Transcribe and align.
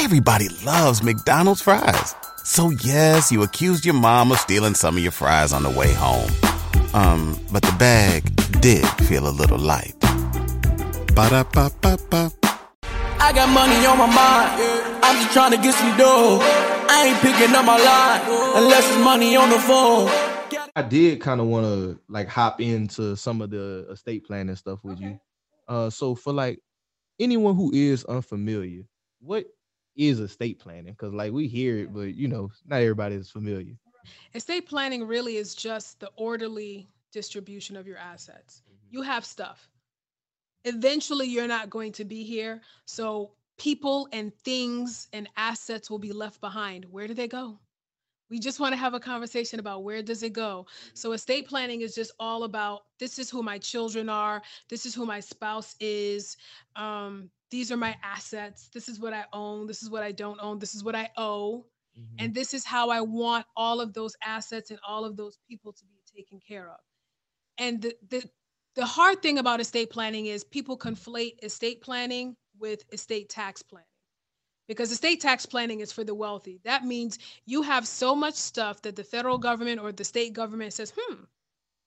Everybody 0.00 0.48
loves 0.64 1.02
McDonald's 1.02 1.60
fries. 1.60 2.14
So 2.44 2.70
yes, 2.70 3.32
you 3.32 3.42
accused 3.42 3.84
your 3.84 3.96
mom 3.96 4.30
of 4.30 4.38
stealing 4.38 4.74
some 4.74 4.96
of 4.96 5.02
your 5.02 5.10
fries 5.10 5.52
on 5.52 5.64
the 5.64 5.70
way 5.70 5.92
home. 5.92 6.30
Um, 6.94 7.36
but 7.50 7.62
the 7.62 7.74
bag 7.80 8.22
did 8.60 8.86
feel 9.08 9.26
a 9.26 9.34
little 9.34 9.58
light. 9.58 9.96
Ba-da-ba-ba-ba. 11.16 12.30
I 13.18 13.32
got 13.32 13.48
money 13.52 13.84
on 13.86 13.98
my 13.98 14.06
mind. 14.06 15.02
I'm 15.02 15.16
just 15.20 15.32
trying 15.32 15.50
to 15.50 15.56
get 15.56 15.74
some 15.74 15.98
dough. 15.98 16.38
I 16.88 17.08
ain't 17.08 17.18
picking 17.20 17.52
up 17.56 17.64
my 17.64 17.76
line 17.76 18.20
unless 18.62 18.88
it's 18.88 19.02
money 19.02 19.34
on 19.34 19.50
the 19.50 19.58
phone. 19.58 20.08
I 20.76 20.82
did 20.82 21.20
kind 21.20 21.40
of 21.40 21.48
want 21.48 21.66
to 21.66 22.00
like 22.08 22.28
hop 22.28 22.60
into 22.60 23.16
some 23.16 23.42
of 23.42 23.50
the 23.50 23.88
estate 23.90 24.24
planning 24.24 24.54
stuff 24.54 24.78
with 24.84 25.00
you. 25.00 25.18
Uh, 25.66 25.90
so 25.90 26.14
for 26.14 26.32
like 26.32 26.60
anyone 27.18 27.56
who 27.56 27.72
is 27.74 28.04
unfamiliar, 28.04 28.84
what 29.18 29.44
is 29.98 30.20
estate 30.20 30.58
planning? 30.58 30.92
Because 30.92 31.12
like 31.12 31.32
we 31.32 31.46
hear 31.48 31.78
it, 31.78 31.92
but 31.92 32.14
you 32.14 32.28
know, 32.28 32.50
not 32.64 32.80
everybody 32.80 33.16
is 33.16 33.30
familiar. 33.30 33.74
Estate 34.34 34.66
planning 34.66 35.06
really 35.06 35.36
is 35.36 35.54
just 35.54 36.00
the 36.00 36.10
orderly 36.16 36.88
distribution 37.12 37.76
of 37.76 37.86
your 37.86 37.98
assets. 37.98 38.62
You 38.90 39.02
have 39.02 39.24
stuff. 39.24 39.68
Eventually, 40.64 41.26
you're 41.26 41.48
not 41.48 41.68
going 41.68 41.92
to 41.92 42.04
be 42.04 42.22
here. 42.22 42.62
So, 42.86 43.32
people 43.58 44.08
and 44.12 44.32
things 44.44 45.08
and 45.12 45.28
assets 45.36 45.90
will 45.90 45.98
be 45.98 46.12
left 46.12 46.40
behind. 46.40 46.86
Where 46.86 47.08
do 47.08 47.14
they 47.14 47.28
go? 47.28 47.58
We 48.30 48.38
just 48.38 48.60
want 48.60 48.72
to 48.72 48.76
have 48.76 48.94
a 48.94 49.00
conversation 49.00 49.58
about 49.58 49.84
where 49.84 50.02
does 50.02 50.22
it 50.22 50.32
go. 50.34 50.66
So 50.94 51.12
estate 51.12 51.48
planning 51.48 51.80
is 51.80 51.94
just 51.94 52.12
all 52.20 52.44
about 52.44 52.82
this 52.98 53.18
is 53.18 53.30
who 53.30 53.42
my 53.42 53.58
children 53.58 54.08
are, 54.08 54.42
this 54.68 54.84
is 54.84 54.94
who 54.94 55.06
my 55.06 55.18
spouse 55.20 55.74
is, 55.80 56.36
um, 56.76 57.30
these 57.50 57.72
are 57.72 57.76
my 57.76 57.96
assets, 58.02 58.68
this 58.74 58.88
is 58.88 59.00
what 59.00 59.14
I 59.14 59.24
own, 59.32 59.66
this 59.66 59.82
is 59.82 59.90
what 59.90 60.02
I 60.02 60.12
don't 60.12 60.38
own, 60.40 60.58
this 60.58 60.74
is 60.74 60.84
what 60.84 60.94
I 60.94 61.10
owe, 61.16 61.64
and 62.18 62.34
this 62.34 62.54
is 62.54 62.64
how 62.64 62.90
I 62.90 63.00
want 63.00 63.46
all 63.56 63.80
of 63.80 63.92
those 63.94 64.14
assets 64.24 64.70
and 64.70 64.80
all 64.86 65.04
of 65.04 65.16
those 65.16 65.38
people 65.48 65.72
to 65.72 65.84
be 65.86 66.00
taken 66.16 66.40
care 66.46 66.70
of. 66.70 66.80
And 67.58 67.82
the 67.82 67.94
the 68.08 68.30
the 68.76 68.86
hard 68.86 69.22
thing 69.22 69.38
about 69.38 69.60
estate 69.60 69.90
planning 69.90 70.26
is 70.26 70.44
people 70.44 70.78
conflate 70.78 71.42
estate 71.42 71.80
planning 71.82 72.36
with 72.58 72.84
estate 72.92 73.28
tax 73.28 73.62
planning 73.62 73.86
because 74.68 74.92
estate 74.92 75.20
tax 75.20 75.46
planning 75.46 75.80
is 75.80 75.92
for 75.92 76.04
the 76.04 76.14
wealthy. 76.14 76.60
That 76.64 76.84
means 76.84 77.18
you 77.46 77.62
have 77.62 77.88
so 77.88 78.14
much 78.14 78.34
stuff 78.34 78.82
that 78.82 78.94
the 78.94 79.02
federal 79.02 79.38
government 79.38 79.80
or 79.80 79.90
the 79.90 80.04
state 80.04 80.34
government 80.34 80.74
says, 80.74 80.92
hmm, 80.96 81.24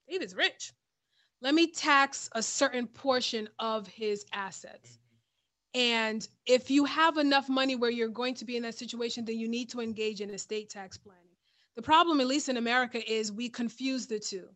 David's 0.10 0.36
rich. 0.36 0.74
Let 1.42 1.54
me 1.54 1.72
tax 1.72 2.30
a 2.34 2.44
certain 2.44 2.88
portion 2.88 3.48
of 3.60 3.88
his 3.88 4.26
assets. 4.34 5.00
And 5.74 6.28
if 6.46 6.70
you 6.70 6.86
have 6.86 7.18
enough 7.18 7.48
money 7.48 7.76
where 7.76 7.92
you're 7.92 8.10
going 8.10 8.36
to 8.36 8.46
be 8.46 8.58
in 8.58 8.64
that 8.64 8.76
situation, 8.76 9.24
then 9.24 9.40
you 9.40 9.48
need 9.48 9.70
to 9.70 9.80
engage 9.80 10.22
in 10.22 10.30
estate 10.30 10.70
tax 10.70 10.98
planning. 10.98 11.22
The 11.76 11.82
problem, 11.82 12.20
at 12.20 12.28
least 12.28 12.50
in 12.50 12.58
America, 12.58 13.00
is 13.10 13.32
we 13.32 13.48
confuse 13.48 14.06
the 14.06 14.20
two. 14.20 14.50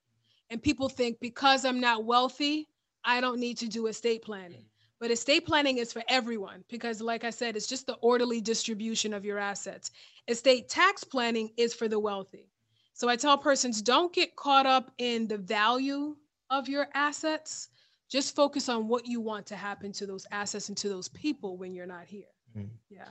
And 0.49 0.61
people 0.61 0.89
think 0.89 1.19
because 1.19 1.63
I'm 1.63 1.79
not 1.79 2.05
wealthy, 2.05 2.67
I 3.03 3.21
don't 3.21 3.39
need 3.39 3.57
to 3.59 3.67
do 3.67 3.87
estate 3.87 4.23
planning. 4.23 4.61
Mm. 4.61 4.69
But 4.99 5.11
estate 5.11 5.45
planning 5.45 5.77
is 5.77 5.93
for 5.93 6.03
everyone 6.07 6.63
because, 6.69 7.01
like 7.01 7.23
I 7.23 7.29
said, 7.29 7.55
it's 7.55 7.67
just 7.67 7.85
the 7.85 7.95
orderly 7.95 8.41
distribution 8.41 9.13
of 9.13 9.25
your 9.25 9.37
assets. 9.37 9.91
Estate 10.27 10.69
tax 10.69 11.03
planning 11.03 11.51
is 11.57 11.73
for 11.73 11.87
the 11.87 11.99
wealthy. 11.99 12.49
So 12.93 13.09
I 13.09 13.15
tell 13.15 13.37
persons 13.37 13.81
don't 13.81 14.13
get 14.13 14.35
caught 14.35 14.65
up 14.65 14.91
in 14.97 15.27
the 15.27 15.37
value 15.37 16.15
of 16.49 16.69
your 16.69 16.87
assets. 16.93 17.67
Just 18.09 18.35
focus 18.35 18.69
on 18.69 18.87
what 18.87 19.05
you 19.07 19.19
want 19.19 19.45
to 19.47 19.55
happen 19.55 19.91
to 19.93 20.05
those 20.05 20.27
assets 20.31 20.69
and 20.69 20.77
to 20.77 20.89
those 20.89 21.09
people 21.09 21.57
when 21.57 21.73
you're 21.73 21.87
not 21.87 22.05
here. 22.05 22.23
Mm. 22.55 22.69
Yeah. 22.89 23.09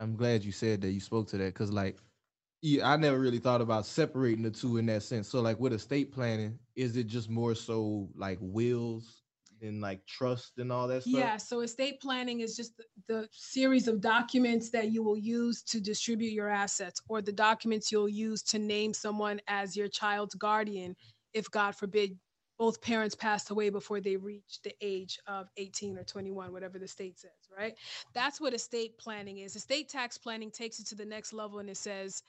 I'm 0.00 0.16
glad 0.16 0.42
you 0.42 0.52
said 0.52 0.80
that 0.80 0.90
you 0.90 1.00
spoke 1.00 1.28
to 1.28 1.38
that 1.38 1.54
because 1.54 1.70
like 1.70 1.98
yeah, 2.62 2.90
I 2.90 2.96
never 2.96 3.18
really 3.18 3.38
thought 3.38 3.62
about 3.62 3.86
separating 3.86 4.42
the 4.42 4.50
two 4.50 4.76
in 4.76 4.86
that 4.86 5.02
sense. 5.02 5.28
So 5.28 5.40
like 5.40 5.58
with 5.58 5.72
estate 5.72 6.12
planning, 6.12 6.58
is 6.76 6.96
it 6.96 7.06
just 7.06 7.30
more 7.30 7.54
so 7.54 8.10
like 8.14 8.38
wills 8.40 9.22
and 9.62 9.80
like 9.80 10.04
trust 10.06 10.58
and 10.58 10.70
all 10.70 10.86
that 10.88 11.02
stuff? 11.02 11.12
Yeah, 11.14 11.36
so 11.38 11.60
estate 11.60 12.00
planning 12.02 12.40
is 12.40 12.56
just 12.56 12.76
the, 12.76 12.84
the 13.08 13.28
series 13.32 13.88
of 13.88 14.02
documents 14.02 14.68
that 14.70 14.90
you 14.90 15.02
will 15.02 15.16
use 15.16 15.62
to 15.64 15.80
distribute 15.80 16.32
your 16.32 16.50
assets 16.50 17.00
or 17.08 17.22
the 17.22 17.32
documents 17.32 17.90
you'll 17.90 18.08
use 18.08 18.42
to 18.44 18.58
name 18.58 18.92
someone 18.92 19.40
as 19.48 19.74
your 19.74 19.88
child's 19.88 20.34
guardian 20.34 20.94
if 21.32 21.50
God 21.50 21.74
forbid 21.74 22.18
both 22.60 22.82
parents 22.82 23.14
passed 23.14 23.48
away 23.48 23.70
before 23.70 24.02
they 24.02 24.18
reached 24.18 24.62
the 24.64 24.74
age 24.82 25.18
of 25.26 25.48
18 25.56 25.96
or 25.96 26.04
21, 26.04 26.52
whatever 26.52 26.78
the 26.78 26.86
state 26.86 27.18
says, 27.18 27.30
right? 27.56 27.74
That's 28.12 28.38
what 28.38 28.52
estate 28.52 28.98
planning 28.98 29.38
is. 29.38 29.56
Estate 29.56 29.88
tax 29.88 30.18
planning 30.18 30.50
takes 30.50 30.78
it 30.78 30.86
to 30.88 30.94
the 30.94 31.06
next 31.06 31.32
level 31.32 31.60
and 31.60 31.70
it 31.70 31.78
says, 31.78 32.22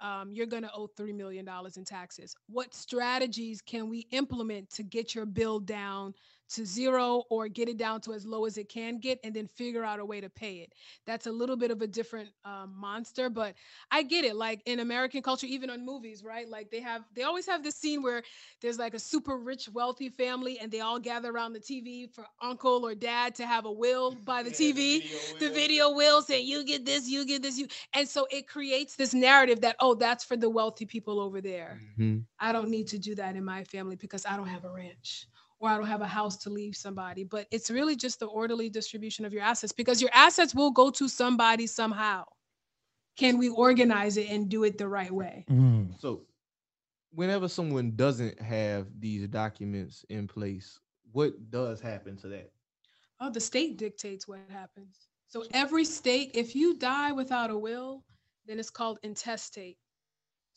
um, 0.00 0.32
you're 0.32 0.46
going 0.46 0.64
to 0.64 0.72
owe 0.74 0.88
$3 0.98 1.14
million 1.14 1.48
in 1.76 1.84
taxes. 1.84 2.34
What 2.48 2.74
strategies 2.74 3.62
can 3.62 3.88
we 3.88 4.08
implement 4.10 4.68
to 4.70 4.82
get 4.82 5.14
your 5.14 5.26
bill 5.26 5.60
down 5.60 6.12
to 6.50 6.64
zero 6.64 7.22
or 7.30 7.48
get 7.48 7.68
it 7.68 7.76
down 7.76 8.00
to 8.02 8.12
as 8.12 8.26
low 8.26 8.44
as 8.44 8.56
it 8.56 8.68
can 8.68 8.98
get 8.98 9.18
and 9.24 9.34
then 9.34 9.46
figure 9.46 9.84
out 9.84 10.00
a 10.00 10.04
way 10.04 10.20
to 10.20 10.28
pay 10.30 10.56
it? 10.58 10.72
That's 11.06 11.26
a 11.26 11.32
little 11.32 11.56
bit 11.56 11.70
of 11.70 11.80
a 11.82 11.86
different 11.86 12.30
um, 12.44 12.74
monster, 12.76 13.28
but 13.30 13.54
I 13.90 14.02
get 14.02 14.24
it. 14.24 14.36
Like 14.36 14.62
in 14.66 14.80
American 14.80 15.22
culture, 15.22 15.46
even 15.46 15.70
on 15.70 15.84
movies, 15.84 16.22
right? 16.24 16.48
Like 16.48 16.70
they 16.70 16.80
have, 16.80 17.02
they 17.14 17.22
always 17.22 17.46
have 17.46 17.62
this 17.62 17.76
scene 17.76 18.02
where 18.02 18.22
there's 18.60 18.78
like 18.78 18.94
a 18.94 18.98
super 18.98 19.36
rich, 19.36 19.68
wealthy 19.72 20.08
family 20.08 20.58
and 20.58 20.70
they 20.70 20.80
all 20.80 20.98
gather 20.98 21.30
around 21.30 21.52
the 21.52 21.60
TV 21.60 22.06
for 22.06 22.24
uncle 22.42 22.84
or 22.86 22.94
dad 22.94 23.34
to 23.36 23.46
have 23.46 23.64
a 23.64 23.72
will 23.72 24.14
by 24.24 24.42
the 24.42 24.50
TV, 24.50 25.04
the 25.38 25.50
video 25.50 25.90
will 25.92 26.22
saying, 26.22 26.46
you 26.46 26.64
get 26.64 26.84
this, 26.84 27.08
you 27.08 27.26
get 27.26 27.42
this, 27.42 27.58
you. 27.58 27.66
And 27.92 28.08
so 28.08 28.26
it 28.30 28.48
creates 28.48 28.96
this 28.96 29.14
narrative 29.14 29.60
that, 29.62 29.76
oh, 29.80 29.94
that's 29.94 30.24
for 30.24 30.36
the 30.36 30.50
wealthy 30.50 30.86
people 30.86 31.20
over 31.20 31.40
there. 31.40 31.82
Mhm. 31.98 32.26
I 32.38 32.52
don't 32.52 32.70
need 32.70 32.88
to 32.88 32.98
do 32.98 33.14
that 33.16 33.36
in 33.36 33.44
my 33.44 33.64
family 33.64 33.96
because 33.96 34.24
I 34.26 34.36
don't 34.36 34.48
have 34.48 34.64
a 34.64 34.70
ranch 34.70 35.26
or 35.60 35.68
I 35.68 35.76
don't 35.76 35.86
have 35.86 36.00
a 36.00 36.06
house 36.06 36.36
to 36.38 36.50
leave 36.50 36.76
somebody. 36.76 37.24
But 37.24 37.46
it's 37.50 37.70
really 37.70 37.96
just 37.96 38.20
the 38.20 38.26
orderly 38.26 38.68
distribution 38.68 39.24
of 39.24 39.32
your 39.32 39.42
assets 39.42 39.72
because 39.72 40.00
your 40.00 40.10
assets 40.12 40.54
will 40.54 40.70
go 40.70 40.90
to 40.90 41.08
somebody 41.08 41.66
somehow. 41.66 42.24
Can 43.16 43.38
we 43.38 43.48
organize 43.48 44.16
it 44.16 44.30
and 44.30 44.48
do 44.48 44.62
it 44.64 44.78
the 44.78 44.86
right 44.86 45.10
way? 45.10 45.44
Mm. 45.50 46.00
So 46.00 46.22
whenever 47.12 47.48
someone 47.48 47.96
doesn't 47.96 48.40
have 48.40 48.86
these 48.98 49.26
documents 49.26 50.04
in 50.08 50.28
place, 50.28 50.78
what 51.12 51.50
does 51.50 51.80
happen 51.80 52.16
to 52.18 52.28
that? 52.28 52.52
Oh, 53.20 53.30
the 53.30 53.40
state 53.40 53.76
dictates 53.76 54.28
what 54.28 54.38
happens. 54.50 55.08
So 55.26 55.44
every 55.52 55.84
state, 55.84 56.30
if 56.34 56.54
you 56.54 56.78
die 56.78 57.12
without 57.12 57.50
a 57.50 57.58
will, 57.58 58.04
then 58.46 58.58
it's 58.58 58.70
called 58.70 58.98
intestate. 59.02 59.78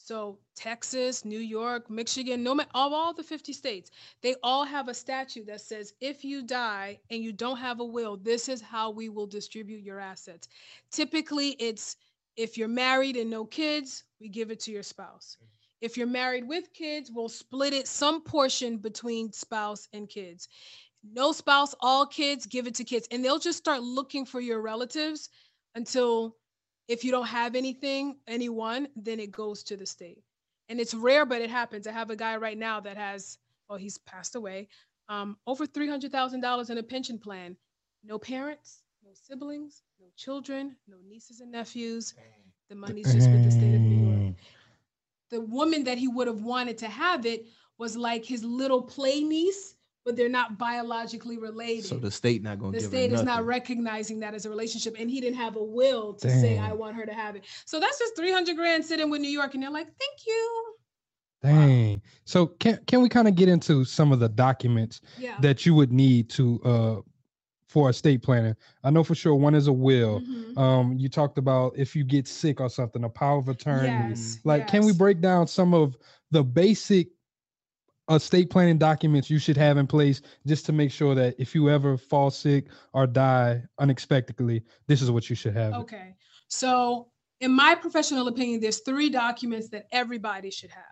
So 0.03 0.39
Texas, 0.55 1.23
New 1.23 1.39
York, 1.39 1.89
Michigan, 1.89 2.43
no 2.43 2.55
matter 2.55 2.69
of 2.73 2.91
all 2.91 3.13
the 3.13 3.23
50 3.23 3.53
states, 3.53 3.91
they 4.21 4.35
all 4.41 4.65
have 4.65 4.87
a 4.87 4.93
statute 4.93 5.45
that 5.47 5.61
says 5.61 5.93
if 6.01 6.25
you 6.25 6.41
die 6.41 6.99
and 7.09 7.23
you 7.23 7.31
don't 7.31 7.57
have 7.57 7.79
a 7.79 7.85
will, 7.85 8.17
this 8.17 8.49
is 8.49 8.61
how 8.61 8.89
we 8.89 9.09
will 9.09 9.27
distribute 9.27 9.83
your 9.83 9.99
assets. 9.99 10.47
Typically, 10.91 11.49
it's 11.59 11.97
if 12.35 12.57
you're 12.57 12.67
married 12.67 13.15
and 13.15 13.29
no 13.29 13.45
kids, 13.45 14.03
we 14.19 14.27
give 14.27 14.51
it 14.51 14.59
to 14.61 14.71
your 14.71 14.83
spouse. 14.83 15.37
Mm. 15.41 15.47
If 15.81 15.97
you're 15.97 16.07
married 16.07 16.47
with 16.47 16.73
kids, 16.73 17.11
we'll 17.11 17.29
split 17.29 17.73
it 17.73 17.87
some 17.87 18.21
portion 18.21 18.77
between 18.77 19.31
spouse 19.31 19.87
and 19.93 20.07
kids. 20.07 20.47
No 21.03 21.31
spouse, 21.31 21.73
all 21.79 22.05
kids, 22.05 22.45
give 22.45 22.67
it 22.67 22.75
to 22.75 22.83
kids. 22.83 23.07
And 23.11 23.25
they'll 23.25 23.39
just 23.39 23.57
start 23.57 23.81
looking 23.81 24.25
for 24.25 24.39
your 24.39 24.61
relatives 24.61 25.29
until 25.73 26.37
if 26.87 27.03
you 27.03 27.11
don't 27.11 27.27
have 27.27 27.55
anything, 27.55 28.17
anyone, 28.27 28.87
then 28.95 29.19
it 29.19 29.31
goes 29.31 29.63
to 29.63 29.77
the 29.77 29.85
state. 29.85 30.23
And 30.69 30.79
it's 30.79 30.93
rare, 30.93 31.25
but 31.25 31.41
it 31.41 31.49
happens. 31.49 31.87
I 31.87 31.91
have 31.91 32.09
a 32.09 32.15
guy 32.15 32.37
right 32.37 32.57
now 32.57 32.79
that 32.79 32.97
has, 32.97 33.37
well, 33.69 33.77
he's 33.77 33.97
passed 33.99 34.35
away, 34.35 34.67
um, 35.09 35.37
over 35.45 35.65
$300,000 35.65 36.69
in 36.69 36.77
a 36.77 36.83
pension 36.83 37.17
plan. 37.17 37.57
No 38.03 38.17
parents, 38.17 38.83
no 39.03 39.11
siblings, 39.13 39.83
no 39.99 40.07
children, 40.15 40.75
no 40.87 40.97
nieces 41.07 41.41
and 41.41 41.51
nephews. 41.51 42.13
The 42.69 42.75
money's 42.75 43.13
just 43.13 43.29
with 43.29 43.43
the 43.43 43.51
state 43.51 43.75
of 43.75 43.81
New 43.81 44.25
York. 44.25 44.35
The 45.29 45.41
woman 45.41 45.83
that 45.83 45.97
he 45.97 46.07
would 46.07 46.27
have 46.27 46.41
wanted 46.41 46.77
to 46.79 46.87
have 46.87 47.25
it 47.25 47.45
was 47.77 47.97
like 47.97 48.23
his 48.23 48.43
little 48.43 48.81
play 48.81 49.21
niece, 49.21 49.75
but 50.05 50.15
they're 50.15 50.29
not 50.29 50.57
biologically 50.57 51.37
related 51.37 51.85
So 51.85 51.97
the 51.97 52.11
state 52.11 52.41
not 52.43 52.59
gonna 52.59 52.71
the 52.71 52.79
give 52.79 52.87
state 52.87 53.11
is 53.11 53.23
not 53.23 53.45
recognizing 53.45 54.19
that 54.21 54.33
as 54.33 54.45
a 54.45 54.49
relationship 54.49 54.95
and 54.99 55.09
he 55.09 55.21
didn't 55.21 55.37
have 55.37 55.55
a 55.55 55.63
will 55.63 56.13
to 56.15 56.29
say 56.29 56.57
i 56.57 56.71
want 56.73 56.95
her 56.95 57.05
to 57.05 57.13
have 57.13 57.35
it 57.35 57.45
so 57.65 57.79
that's 57.79 57.99
just 57.99 58.15
300 58.15 58.55
grand 58.55 58.83
sitting 58.83 59.09
with 59.09 59.21
new 59.21 59.29
york 59.29 59.53
and 59.53 59.63
they're 59.63 59.69
like 59.69 59.87
thank 59.87 60.27
you 60.27 60.73
Dang. 61.43 62.01
So 62.25 62.45
can 62.47 62.79
can 62.85 63.01
we 63.01 63.09
kind 63.09 63.27
of 63.27 63.35
get 63.35 63.49
into 63.49 63.83
some 63.83 64.11
of 64.11 64.19
the 64.19 64.29
documents 64.29 65.01
yeah 65.17 65.37
that 65.39 65.65
you 65.65 65.73
would 65.73 65.91
need 65.91 66.29
to 66.31 66.61
uh 66.63 67.01
for 67.67 67.89
estate 67.89 68.21
planning? 68.21 68.55
I 68.83 68.91
know 68.91 69.03
for 69.03 69.15
sure 69.15 69.33
one 69.33 69.55
is 69.55 69.67
a 69.67 69.73
will. 69.73 70.19
Mhm. 70.19 70.57
Um, 70.57 70.97
you 70.97 71.07
talked 71.09 71.37
about 71.37 71.73
if 71.77 71.95
you 71.95 72.03
get 72.03 72.27
sick 72.27 72.59
or 72.59 72.69
something, 72.69 73.05
a 73.05 73.09
power 73.09 73.39
of 73.39 73.47
attorney. 73.47 74.09
yes 74.09 74.39
Like, 74.43 74.67
can 74.67 74.85
we 74.85 74.91
break 74.93 75.21
down 75.21 75.47
some 75.47 75.73
of 75.73 75.97
the 76.31 76.43
basic 76.43 77.07
estate 78.09 78.49
planning 78.49 78.77
documents 78.77 79.29
you 79.29 79.39
should 79.39 79.57
have 79.57 79.77
in 79.77 79.87
place 79.87 80.21
just 80.45 80.65
to 80.65 80.71
make 80.71 80.91
sure 80.91 81.15
that 81.15 81.35
if 81.37 81.55
you 81.55 81.69
ever 81.69 81.97
fall 81.97 82.29
sick 82.29 82.65
or 82.93 83.07
die 83.07 83.63
unexpectedly, 83.79 84.63
this 84.87 85.01
is 85.01 85.11
what 85.11 85.29
you 85.29 85.35
should 85.35 85.55
have. 85.55 85.73
Okay. 85.73 86.15
So, 86.47 87.07
in 87.39 87.51
my 87.51 87.75
professional 87.75 88.27
opinion, 88.27 88.59
there's 88.59 88.79
three 88.79 89.09
documents 89.09 89.69
that 89.69 89.85
everybody 89.91 90.51
should 90.51 90.69
have. 90.69 90.83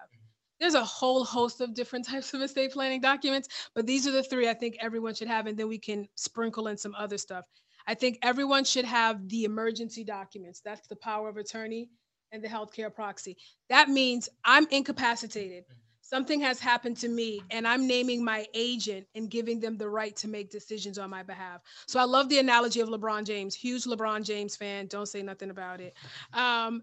There's 0.60 0.74
a 0.74 0.84
whole 0.84 1.24
host 1.24 1.62
of 1.62 1.74
different 1.74 2.06
types 2.10 2.34
of 2.34 2.42
estate 2.42 2.72
planning 2.72 3.02
documents, 3.02 3.50
but 3.76 3.86
these 3.86 4.08
are 4.08 4.12
the 4.12 4.24
three 4.24 4.50
I 4.50 4.54
think 4.54 4.78
everyone 4.80 5.14
should 5.14 5.28
have, 5.28 5.48
and 5.48 5.58
then 5.58 5.68
we 5.68 5.78
can 5.78 6.08
sprinkle 6.16 6.68
in 6.68 6.78
some 6.78 6.96
other 6.96 7.18
stuff. 7.18 7.46
I 7.88 7.96
think 7.96 8.20
everyone 8.22 8.66
should 8.66 8.86
have 8.86 9.28
the 9.30 9.46
emergency 9.46 10.04
documents. 10.04 10.62
That's 10.64 10.88
the 10.88 10.96
power 10.98 11.30
of 11.30 11.38
attorney 11.38 11.90
and 12.32 12.44
the 12.44 12.48
healthcare 12.48 12.94
proxy. 12.94 13.38
That 13.70 13.90
means 13.90 14.30
I'm 14.44 14.68
incapacitated. 14.70 15.64
Something 16.10 16.42
has 16.42 16.60
happened 16.60 16.98
to 16.98 17.08
me, 17.08 17.40
and 17.52 17.68
I'm 17.68 17.86
naming 17.86 18.24
my 18.24 18.48
agent 18.56 19.06
and 19.14 19.30
giving 19.30 19.60
them 19.60 19.78
the 19.78 19.88
right 19.88 20.16
to 20.16 20.28
make 20.28 20.50
decisions 20.50 20.98
on 20.98 21.12
my 21.12 21.22
behalf. 21.22 21.62
So 21.86 22.00
I 22.00 22.04
love 22.04 22.30
the 22.30 22.40
analogy 22.40 22.80
of 22.80 22.90
LeBron 22.90 23.26
James, 23.26 23.54
huge 23.54 23.84
LeBron 23.84 24.24
James 24.24 24.56
fan. 24.56 24.88
Don't 24.88 25.06
say 25.06 25.22
nothing 25.22 25.52
about 25.52 25.82
it. 25.82 25.94
Um, 26.34 26.82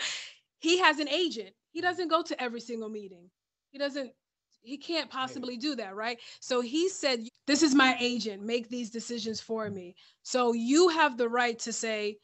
he 0.60 0.78
has 0.78 1.00
an 1.00 1.08
agent. 1.08 1.50
He 1.72 1.80
doesn't 1.80 2.06
go 2.06 2.22
to 2.22 2.40
every 2.40 2.60
single 2.60 2.88
meeting. 2.88 3.28
He 3.72 3.78
doesn't 3.78 4.12
he 4.62 4.76
can't 4.76 5.10
possibly 5.10 5.56
do 5.56 5.74
that, 5.74 5.96
right? 5.96 6.20
So 6.38 6.60
he 6.60 6.88
said, 6.88 7.26
This 7.48 7.64
is 7.64 7.74
my 7.74 7.96
agent, 7.98 8.44
make 8.44 8.68
these 8.68 8.90
decisions 8.90 9.40
for 9.40 9.68
me. 9.70 9.96
So 10.22 10.52
you 10.52 10.86
have 10.90 11.16
the 11.16 11.28
right 11.28 11.58
to 11.60 11.72
say, 11.72 12.18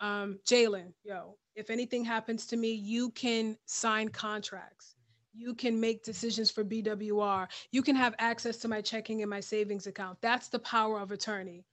um, 0.00 0.40
Jalen, 0.50 0.94
yo, 1.04 1.36
if 1.54 1.70
anything 1.70 2.04
happens 2.04 2.46
to 2.46 2.56
me, 2.56 2.72
you 2.72 3.10
can 3.10 3.56
sign 3.66 4.08
contracts. 4.08 4.96
You 5.34 5.54
can 5.54 5.80
make 5.80 6.04
decisions 6.04 6.50
for 6.50 6.64
BWR. 6.64 7.48
You 7.70 7.82
can 7.82 7.96
have 7.96 8.14
access 8.18 8.58
to 8.58 8.68
my 8.68 8.80
checking 8.80 9.22
and 9.22 9.30
my 9.30 9.40
savings 9.40 9.86
account. 9.86 10.18
That's 10.20 10.48
the 10.48 10.58
power 10.58 11.00
of 11.00 11.10
attorney. 11.10 11.64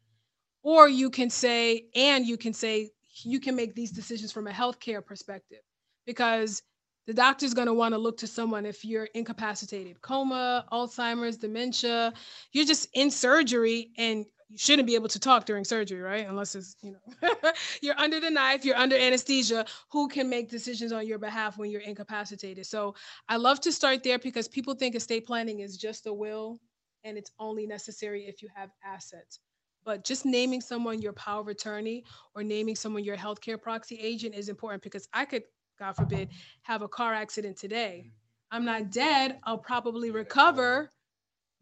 Or 0.64 0.88
you 0.88 1.10
can 1.10 1.30
say, 1.30 1.86
and 1.96 2.26
you 2.26 2.38
can 2.38 2.54
say, 2.54 2.92
you 3.24 3.40
can 3.40 3.56
make 3.56 3.76
these 3.76 3.92
decisions 3.92 4.32
from 4.32 4.48
a 4.48 4.52
healthcare 4.52 5.06
perspective 5.06 5.60
because 6.06 6.62
the 7.06 7.14
doctor's 7.14 7.54
going 7.54 7.68
to 7.68 7.74
want 7.74 7.94
to 7.94 7.98
look 7.98 8.18
to 8.18 8.28
someone 8.28 8.66
if 8.66 8.86
you're 8.86 9.10
incapacitated, 9.16 10.02
coma, 10.02 10.66
Alzheimer's, 10.72 11.38
dementia, 11.38 12.14
you're 12.52 12.66
just 12.66 12.88
in 12.94 13.10
surgery 13.10 13.92
and 13.98 14.26
you 14.50 14.58
shouldn't 14.58 14.88
be 14.88 14.96
able 14.96 15.08
to 15.10 15.20
talk 15.20 15.46
during 15.46 15.64
surgery, 15.64 16.02
right? 16.02 16.28
Unless 16.28 16.56
it's, 16.56 16.76
you 16.82 16.92
know, 16.92 17.34
you're 17.82 18.00
under 18.00 18.20
the 18.20 18.32
knife, 18.32 18.66
you're 18.66 18.76
under 18.76 18.98
anesthesia. 18.98 19.66
Who 19.92 20.08
can 20.08 20.28
make 20.28 20.50
decisions 20.50 20.92
on 20.92 21.06
your 21.06 21.20
behalf 21.20 21.58
when 21.58 21.70
you're 21.70 21.82
incapacitated? 21.82 22.66
So 22.66 22.96
I 23.28 23.38
love 23.38 23.62
to 23.62 23.72
start 23.72 24.04
there 24.04 24.18
because 24.18 24.48
people 24.48 24.74
think 24.74 24.96
estate 24.96 25.28
planning 25.28 25.60
is 25.60 25.78
just 25.78 26.08
a 26.08 26.14
will 26.14 26.60
and 27.04 27.16
it's 27.18 27.32
only 27.40 27.68
necessary 27.68 28.26
if 28.26 28.42
you 28.42 28.50
have 28.56 28.72
assets. 28.84 29.40
But 29.86 30.04
just 30.04 30.26
naming 30.26 30.62
someone 30.62 31.02
your 31.02 31.14
power 31.14 31.42
of 31.42 31.48
attorney 31.48 32.04
or 32.36 32.44
naming 32.44 32.76
someone 32.76 33.04
your 33.04 33.18
healthcare 33.18 33.62
proxy 33.62 34.00
agent 34.02 34.34
is 34.34 34.50
important 34.50 34.82
because 34.82 35.08
I 35.14 35.26
could, 35.26 35.44
God 35.78 35.94
forbid, 35.94 36.30
have 36.64 36.82
a 36.82 36.88
car 36.88 37.14
accident 37.14 37.56
today. 37.56 38.12
I'm 38.52 38.66
not 38.66 38.92
dead. 38.92 39.38
I'll 39.44 39.60
probably 39.60 40.10
recover, 40.10 40.92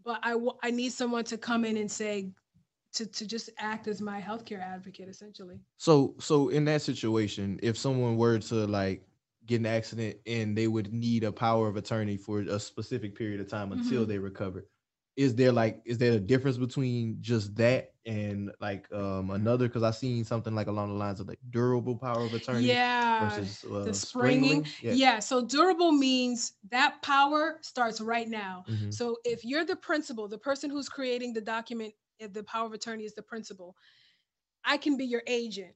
but 0.05 0.21
I, 0.23 0.31
w- 0.31 0.57
I 0.63 0.71
need 0.71 0.93
someone 0.93 1.25
to 1.25 1.37
come 1.37 1.65
in 1.65 1.77
and 1.77 1.91
say, 1.91 2.31
to, 2.97 3.05
to 3.05 3.25
just 3.27 3.49
act 3.57 3.87
as 3.87 4.01
my 4.01 4.21
healthcare 4.21 4.61
advocate 4.61 5.09
essentially. 5.09 5.59
So 5.77 6.15
so 6.19 6.49
in 6.49 6.65
that 6.65 6.81
situation, 6.81 7.59
if 7.61 7.77
someone 7.77 8.17
were 8.17 8.39
to 8.39 8.55
like 8.67 9.07
get 9.45 9.59
an 9.59 9.65
accident 9.65 10.17
and 10.25 10.57
they 10.57 10.67
would 10.67 10.91
need 10.93 11.23
a 11.23 11.31
power 11.31 11.67
of 11.67 11.77
attorney 11.77 12.17
for 12.17 12.39
a 12.41 12.59
specific 12.59 13.15
period 13.15 13.39
of 13.39 13.47
time 13.47 13.71
until 13.71 14.05
Mhm. 14.05 14.07
they 14.07 14.17
recover, 14.17 14.67
is 15.15 15.35
there 15.35 15.51
like 15.51 15.81
is 15.85 15.97
there 15.99 16.13
a 16.13 16.19
difference 16.19 16.57
between 16.57 17.21
just 17.21 17.55
that 17.57 17.93
and 18.05 18.51
like 18.59 18.91
um 18.91 19.29
another? 19.29 19.67
Because 19.67 19.83
I've 19.83 19.95
seen 19.95 20.23
something 20.25 20.55
like 20.55 20.67
along 20.67 20.89
the 20.89 20.95
lines 20.95 21.19
of 21.19 21.27
like 21.27 21.39
durable 21.49 21.97
power 21.97 22.25
of 22.25 22.33
attorney 22.33 22.79
Yeah. 22.79 22.93
versus 23.19 23.63
uh, 23.63 23.85
the 23.85 23.93
springing. 23.93 24.65
Yeah. 24.81 24.95
Yeah. 24.95 25.19
So 25.19 25.45
durable 25.45 25.91
means 25.91 26.53
that 26.69 27.01
power 27.01 27.59
starts 27.61 27.99
right 28.01 28.27
now. 28.27 28.65
Mhm. 28.67 28.89
So 28.89 29.17
if 29.25 29.43
you're 29.43 29.65
the 29.65 29.75
principal, 29.75 30.27
the 30.27 30.37
person 30.37 30.69
who's 30.69 30.89
creating 30.89 31.33
the 31.33 31.41
document, 31.41 31.93
the 32.19 32.43
power 32.43 32.65
of 32.65 32.73
attorney 32.73 33.03
is 33.03 33.13
the 33.13 33.21
principal, 33.21 33.75
I 34.63 34.77
can 34.77 34.97
be 34.97 35.05
your 35.05 35.23
agent. 35.27 35.73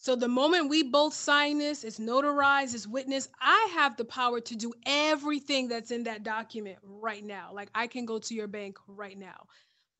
So 0.00 0.14
the 0.14 0.28
moment 0.28 0.68
we 0.68 0.84
both 0.84 1.12
sign 1.12 1.58
this, 1.58 1.82
it's 1.82 1.98
notarized, 1.98 2.74
it's 2.74 2.86
witnessed, 2.86 3.30
I 3.40 3.70
have 3.74 3.96
the 3.96 4.04
power 4.04 4.40
to 4.40 4.54
do 4.54 4.72
everything 4.86 5.66
that's 5.66 5.90
in 5.90 6.04
that 6.04 6.22
document 6.22 6.78
right 6.82 7.24
now. 7.24 7.50
Like 7.52 7.70
I 7.74 7.88
can 7.88 8.04
go 8.04 8.20
to 8.20 8.34
your 8.34 8.46
bank 8.46 8.78
right 8.86 9.18
now. 9.18 9.46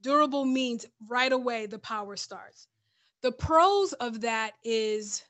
Durable 0.00 0.44
means 0.44 0.87
right 1.08 1.32
away 1.32 1.67
the 1.67 1.81
power 1.81 2.17
starts. 2.17 2.69
The 3.23 3.32
pros 3.32 3.93
of 3.94 4.20
that 4.20 4.52
is 4.62 5.25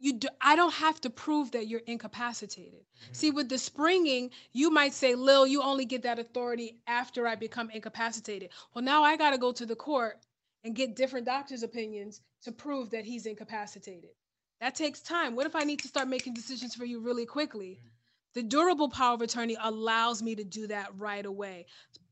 you 0.00 0.14
do, 0.14 0.28
I 0.40 0.56
don't 0.56 0.72
have 0.72 1.00
to 1.02 1.10
prove 1.10 1.52
that 1.52 1.68
you're 1.68 1.82
incapacitated. 1.86 2.80
Mm-hmm. 2.80 3.12
See, 3.12 3.30
with 3.30 3.48
the 3.48 3.58
springing, 3.58 4.30
you 4.52 4.70
might 4.70 4.94
say, 4.94 5.14
Lil, 5.14 5.46
you 5.46 5.62
only 5.62 5.84
get 5.84 6.02
that 6.02 6.18
authority 6.18 6.78
after 6.86 7.26
I 7.26 7.36
become 7.36 7.70
incapacitated. 7.70 8.50
Well, 8.74 8.82
now 8.82 9.02
I 9.02 9.16
got 9.16 9.30
to 9.30 9.38
go 9.38 9.52
to 9.52 9.66
the 9.66 9.76
court 9.76 10.18
and 10.64 10.74
get 10.74 10.96
different 10.96 11.26
doctors' 11.26 11.62
opinions 11.62 12.22
to 12.42 12.52
prove 12.52 12.90
that 12.90 13.04
he's 13.04 13.26
incapacitated. 13.26 14.10
That 14.60 14.74
takes 14.74 15.00
time. 15.00 15.36
What 15.36 15.46
if 15.46 15.54
I 15.54 15.64
need 15.64 15.80
to 15.80 15.88
start 15.88 16.08
making 16.08 16.34
decisions 16.34 16.74
for 16.74 16.84
you 16.84 17.00
really 17.00 17.26
quickly? 17.26 17.78
Mm. 17.80 17.88
The 18.32 18.42
durable 18.42 18.88
power 18.88 19.14
of 19.14 19.22
attorney 19.22 19.56
allows 19.60 20.22
me 20.22 20.34
to 20.34 20.44
do 20.44 20.66
that 20.68 20.90
right 20.96 21.26
away, 21.26 21.66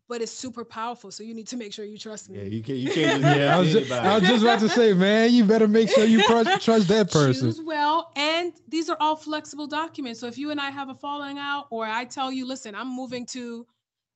but 0.08 0.22
it's 0.22 0.32
super 0.32 0.64
powerful. 0.64 1.10
So 1.10 1.22
you 1.22 1.34
need 1.34 1.46
to 1.48 1.56
make 1.56 1.72
sure 1.72 1.84
you 1.84 1.98
trust 1.98 2.30
me. 2.30 2.38
Yeah, 2.38 2.44
you 2.44 2.62
can't 2.62 2.78
you 2.78 2.90
can't 2.92 3.22
just 3.22 3.36
Yeah, 3.36 3.54
I 3.54 3.58
was, 3.58 3.72
just. 3.72 3.92
I 3.92 4.18
was 4.18 4.28
just 4.28 4.42
about 4.42 4.60
to 4.60 4.68
say, 4.68 4.94
man, 4.94 5.32
you 5.32 5.44
better 5.44 5.68
make 5.68 5.90
sure 5.90 6.04
you 6.04 6.22
trust, 6.22 6.64
trust 6.64 6.88
that 6.88 7.10
person. 7.12 7.48
Choose 7.48 7.60
well, 7.62 8.10
and 8.16 8.52
these 8.68 8.88
are 8.88 8.96
all 9.00 9.16
flexible 9.16 9.66
documents. 9.66 10.18
So 10.18 10.26
if 10.26 10.38
you 10.38 10.50
and 10.50 10.60
I 10.60 10.70
have 10.70 10.88
a 10.88 10.94
falling 10.94 11.38
out, 11.38 11.66
or 11.70 11.84
I 11.84 12.06
tell 12.06 12.32
you, 12.32 12.46
listen, 12.46 12.74
I'm 12.74 12.94
moving 12.94 13.26
to 13.26 13.66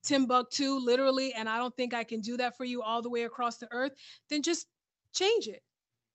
Timbuktu, 0.03 0.79
literally, 0.79 1.33
and 1.33 1.47
I 1.47 1.57
don't 1.57 1.75
think 1.77 1.93
I 1.93 2.03
can 2.03 2.21
do 2.21 2.37
that 2.37 2.57
for 2.57 2.65
you 2.65 2.81
all 2.81 3.01
the 3.01 3.09
way 3.09 3.23
across 3.23 3.57
the 3.57 3.67
earth, 3.71 3.93
then 4.29 4.41
just 4.41 4.67
change 5.13 5.47
it. 5.47 5.61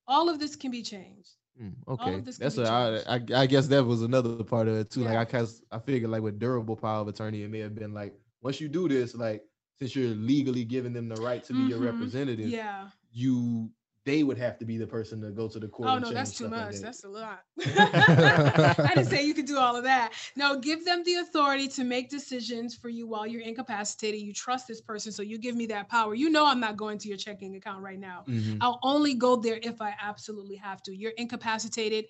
All 0.09 0.29
of 0.29 0.41
this 0.41 0.57
can 0.57 0.71
be 0.71 0.83
changed. 0.83 1.31
Mm, 1.61 1.75
okay, 1.89 2.21
that's 2.21 2.39
be 2.57 2.63
a, 2.63 2.71
I, 2.71 2.91
changed. 2.91 3.33
I 3.33 3.43
I 3.43 3.47
guess 3.47 3.69
that 3.69 3.85
was 3.85 4.03
another 4.03 4.43
part 4.43 4.69
of 4.69 4.77
it 4.77 4.91
too. 4.91 5.03
Yeah. 5.03 5.11
Like 5.11 5.19
I 5.19 5.25
cause 5.25 5.63
I 5.71 5.79
figured 5.79 6.11
like 6.11 6.23
with 6.23 6.39
durable 6.39 6.77
power 6.77 7.01
of 7.01 7.09
attorney, 7.09 7.43
it 7.43 7.51
may 7.51 7.61
have 7.61 7.75
been 7.75 7.95
like 7.95 8.15
once 8.43 8.61
you 8.61 8.69
do 8.69 8.89
this, 8.89 9.15
like 9.15 9.43
since 9.79 9.95
you're 9.95 10.15
legally 10.15 10.65
giving 10.65 10.93
them 10.93 11.09
the 11.09 11.17
right 11.17 11.43
to 11.45 11.53
be 11.55 11.65
your 11.65 11.79
Mhm. 11.79 11.85
representative, 11.85 12.47
Yeah. 12.47 12.91
you 13.13 13.71
they 14.05 14.23
would 14.23 14.39
have 14.39 14.57
to 14.59 14.65
be 14.65 14.79
the 14.79 14.87
person 14.87 15.21
to 15.21 15.31
go 15.31 15.49
to 15.49 15.59
the 15.61 15.69
court. 15.69 15.91
Oh 15.91 15.97
and 15.97 16.07
no, 16.07 16.13
that's 16.13 16.33
too 16.33 16.45
stuff 16.47 16.57
like 16.57 16.71
much. 16.71 16.75
that. 16.75 16.81
That's 16.81 17.05
a 17.05 17.09
lot. 17.09 17.45
I 17.67 18.93
didn't 18.95 19.07
say 19.07 19.23
you 19.27 19.35
could 19.35 19.45
do 19.45 19.59
all 19.59 19.77
of 19.77 19.85
that. 19.85 20.15
No, 20.35 20.59
give 20.59 20.85
them 20.87 21.03
the 21.05 21.17
authority 21.17 21.69
to 21.69 21.85
make 21.85 22.09
decisions 22.09 22.75
for 22.75 22.89
you 22.89 23.07
while 23.07 23.27
you're 23.27 23.43
incapacitated. 23.43 24.21
You 24.21 24.33
trust 24.33 24.67
this 24.67 24.81
person, 24.81 25.13
so 25.13 25.23
you 25.23 25.39
give 25.39 25.55
me 25.55 25.67
that 25.67 25.89
power. 25.91 26.15
You 26.15 26.31
know 26.31 26.47
I'm 26.47 26.59
not 26.61 26.77
going 26.79 26.97
to 26.99 27.09
your 27.09 27.19
checking 27.19 27.55
account 27.57 27.83
right 27.83 27.99
now. 27.99 28.25
Mhm. 28.27 28.59
I'll 28.63 28.79
only 28.83 29.15
go 29.15 29.37
there 29.37 29.59
if 29.63 29.81
I 29.83 29.95
absolutely 30.01 30.57
have 30.57 30.83
to. 30.85 30.97
You're 30.97 31.13
incapacitated. 31.19 32.07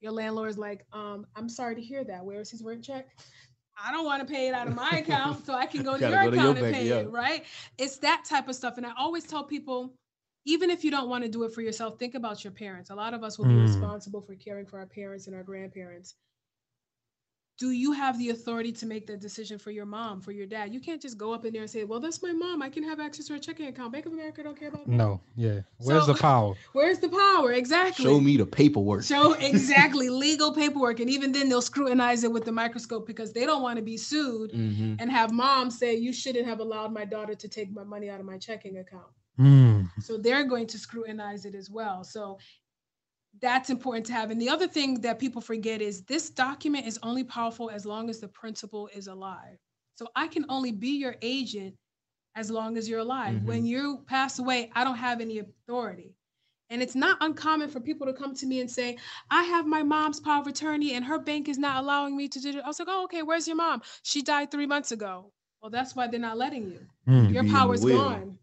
Your 0.00 0.12
landlord's 0.12 0.58
like, 0.58 0.86
um, 0.92 1.26
I'm 1.36 1.48
sorry 1.48 1.74
to 1.76 1.82
hear 1.82 2.04
that. 2.04 2.24
Where 2.24 2.40
is 2.40 2.50
his 2.50 2.62
rent 2.62 2.84
check? 2.84 3.06
I 3.82 3.90
don't 3.92 4.04
want 4.04 4.26
to 4.26 4.32
pay 4.32 4.48
it 4.48 4.54
out 4.54 4.68
of 4.68 4.74
my 4.74 4.90
account, 4.98 5.44
so 5.44 5.54
I 5.54 5.66
can 5.66 5.82
go 5.82 5.98
to 5.98 6.00
your 6.08 6.10
go 6.10 6.16
to 6.16 6.24
your 6.24 6.34
account 6.34 6.58
and 6.58 6.64
bank, 6.72 6.76
pay 6.76 6.88
yeah. 6.88 6.94
it, 6.96 7.10
right? 7.10 7.44
It's 7.78 7.96
that 7.98 8.24
type 8.24 8.48
of 8.48 8.54
stuff. 8.54 8.76
And 8.76 8.86
I 8.86 8.92
always 8.96 9.24
tell 9.24 9.44
people, 9.44 9.94
even 10.46 10.70
if 10.70 10.84
you 10.84 10.90
don't 10.90 11.08
want 11.08 11.24
to 11.24 11.30
do 11.30 11.42
it 11.44 11.52
for 11.52 11.62
yourself, 11.62 11.98
think 11.98 12.14
about 12.14 12.44
your 12.44 12.52
parents. 12.52 12.90
A 12.90 12.94
lot 12.94 13.14
of 13.14 13.22
us 13.24 13.38
will 13.38 13.46
be 13.46 13.52
Mm. 13.54 13.62
responsible 13.62 14.20
for 14.20 14.34
caring 14.34 14.66
for 14.66 14.78
our 14.78 14.86
parents 14.86 15.26
and 15.26 15.34
our 15.34 15.42
grandparents. 15.42 16.14
Do 17.56 17.70
you 17.70 17.92
have 17.92 18.18
the 18.18 18.30
authority 18.30 18.72
to 18.72 18.86
make 18.86 19.06
that 19.06 19.20
decision 19.20 19.58
for 19.58 19.70
your 19.70 19.86
mom, 19.86 20.20
for 20.20 20.32
your 20.32 20.46
dad? 20.46 20.74
You 20.74 20.80
can't 20.80 21.00
just 21.00 21.16
go 21.16 21.32
up 21.32 21.44
in 21.44 21.52
there 21.52 21.62
and 21.62 21.70
say, 21.70 21.84
"Well, 21.84 22.00
that's 22.00 22.20
my 22.20 22.32
mom. 22.32 22.62
I 22.62 22.68
can 22.68 22.82
have 22.82 22.98
access 22.98 23.26
to 23.26 23.34
her 23.34 23.38
checking 23.38 23.66
account." 23.66 23.92
Bank 23.92 24.06
of 24.06 24.12
America 24.12 24.42
don't 24.42 24.58
care 24.58 24.68
about 24.70 24.86
that. 24.86 24.92
No, 24.92 25.20
yeah. 25.36 25.60
Where's 25.78 26.06
the 26.06 26.14
power? 26.14 26.54
Where's 26.72 26.98
the 26.98 27.08
power? 27.08 27.52
Exactly. 27.52 28.04
Show 28.04 28.18
me 28.18 28.36
the 28.36 28.46
paperwork. 28.46 29.04
Show 29.04 29.32
exactly 29.40 30.10
legal 30.10 30.52
paperwork, 30.52 30.98
and 30.98 31.08
even 31.08 31.30
then 31.30 31.48
they'll 31.48 31.62
scrutinize 31.62 32.24
it 32.24 32.32
with 32.32 32.44
the 32.44 32.52
microscope 32.52 33.06
because 33.06 33.32
they 33.32 33.46
don't 33.46 33.62
want 33.62 33.76
to 33.76 33.82
be 33.82 33.96
sued 33.96 34.50
Mhm. 34.52 34.96
and 34.98 35.10
have 35.12 35.30
mom 35.32 35.70
say 35.70 35.94
you 35.94 36.12
shouldn't 36.12 36.46
have 36.46 36.58
allowed 36.58 36.92
my 36.92 37.04
daughter 37.04 37.36
to 37.36 37.48
take 37.48 37.70
my 37.72 37.84
money 37.84 38.10
out 38.10 38.18
of 38.18 38.26
my 38.26 38.36
checking 38.36 38.78
account. 38.78 39.06
Mm. 39.38 39.88
So 40.00 40.16
they're 40.16 40.44
going 40.44 40.66
to 40.68 40.78
scrutinize 40.78 41.44
it 41.44 41.54
as 41.54 41.70
well. 41.70 42.04
So 42.04 42.38
that's 43.40 43.70
important 43.70 44.06
to 44.06 44.12
have. 44.12 44.30
And 44.30 44.40
the 44.40 44.48
other 44.48 44.68
thing 44.68 45.00
that 45.00 45.18
people 45.18 45.40
forget 45.40 45.80
is 45.82 46.02
this 46.02 46.30
document 46.30 46.86
is 46.86 46.98
only 47.02 47.24
powerful 47.24 47.70
as 47.70 47.84
long 47.84 48.08
as 48.08 48.20
the 48.20 48.28
principal 48.28 48.88
is 48.94 49.06
alive. 49.08 49.58
So 49.96 50.08
I 50.16 50.28
can 50.28 50.44
only 50.48 50.72
be 50.72 50.90
your 50.98 51.16
agent 51.22 51.74
as 52.36 52.50
long 52.50 52.76
as 52.76 52.88
you're 52.88 53.00
alive. 53.00 53.34
When 53.44 53.64
you 53.64 54.02
pass 54.06 54.38
away, 54.38 54.70
I 54.74 54.84
don't 54.84 54.96
have 54.96 55.20
any 55.20 55.38
authority. 55.38 56.14
And 56.70 56.82
it's 56.82 56.94
not 56.94 57.18
uncommon 57.20 57.68
for 57.68 57.78
people 57.80 58.06
to 58.06 58.12
come 58.12 58.34
to 58.34 58.46
me 58.46 58.60
and 58.60 58.70
say, 58.70 58.96
I 59.30 59.42
have 59.44 59.66
my 59.66 59.82
mom's 59.82 60.18
power 60.18 60.40
of 60.40 60.46
attorney 60.46 60.94
and 60.94 61.04
her 61.04 61.18
bank 61.18 61.48
is 61.48 61.58
not 61.58 61.76
allowing 61.82 62.16
me 62.16 62.26
to 62.28 62.40
do 62.40 62.50
it. 62.50 62.64
I 62.64 62.66
was 62.66 62.78
like, 62.78 62.88
oh, 62.90 63.04
okay, 63.04 63.22
where's 63.22 63.46
your 63.46 63.56
mom? 63.56 63.82
She 64.02 64.22
died 64.22 64.50
three 64.50 64.66
months 64.66 64.90
ago. 64.90 65.30
Well, 65.60 65.70
that's 65.70 65.94
why 65.94 66.08
they're 66.08 66.18
not 66.18 66.38
letting 66.38 66.64
you. 66.70 66.80
Mm. 67.08 67.32
Your 67.32 67.42
be 67.42 67.48
in 67.48 67.54
the 67.54 67.58
power's 67.58 67.82
will. 67.82 67.98
gone. 67.98 68.38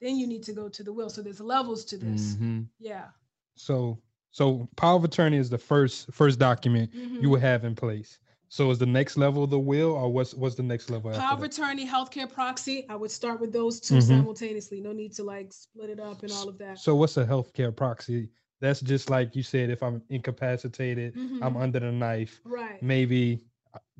Then 0.00 0.16
you 0.16 0.26
need 0.26 0.42
to 0.44 0.52
go 0.52 0.68
to 0.68 0.82
the 0.82 0.92
will. 0.92 1.08
So 1.10 1.22
there's 1.22 1.40
levels 1.40 1.84
to 1.86 1.96
this. 1.96 2.36
Mhm. 2.36 2.66
Yeah. 2.78 3.08
So 3.56 3.98
so 4.30 4.68
power 4.76 4.96
of 4.96 5.04
attorney 5.04 5.36
is 5.36 5.50
the 5.50 5.58
first 5.58 6.12
first 6.12 6.38
document 6.38 6.90
Mhm. 6.94 7.20
you 7.22 7.30
would 7.30 7.40
have 7.40 7.64
in 7.64 7.74
place. 7.74 8.18
So 8.48 8.70
is 8.70 8.78
the 8.78 8.86
next 8.86 9.16
level 9.16 9.46
the 9.46 9.58
will 9.58 9.92
or 9.92 10.12
what's 10.12 10.34
what's 10.34 10.56
the 10.56 10.62
next 10.62 10.90
level 10.90 11.12
Power 11.12 11.34
of 11.38 11.42
attorney, 11.42 11.86
healthcare 11.86 12.28
proxy. 12.30 12.84
I 12.88 12.96
would 12.96 13.10
start 13.10 13.40
with 13.40 13.52
those 13.52 13.80
2 13.80 13.94
Mhm. 13.94 14.00
simultaneously. 14.00 14.80
No 14.80 14.92
need 14.92 15.12
to 15.14 15.22
like 15.24 15.52
split 15.52 15.90
it 15.90 16.00
up 16.00 16.22
and 16.24 16.32
all 16.32 16.48
of 16.48 16.58
that. 16.58 16.78
So 16.78 16.96
what's 16.96 17.16
a 17.16 17.24
healthcare 17.24 17.74
proxy? 17.74 18.30
That's 18.60 18.80
just 18.80 19.08
like 19.08 19.34
you 19.36 19.42
said, 19.42 19.70
if 19.70 19.82
I'm 19.82 20.02
incapacitated, 20.10 21.14
I'm 21.16 21.54
Mhm. 21.54 21.62
under 21.62 21.80
the 21.80 21.92
knife, 21.92 22.40
Right. 22.44 22.82
maybe 22.82 23.40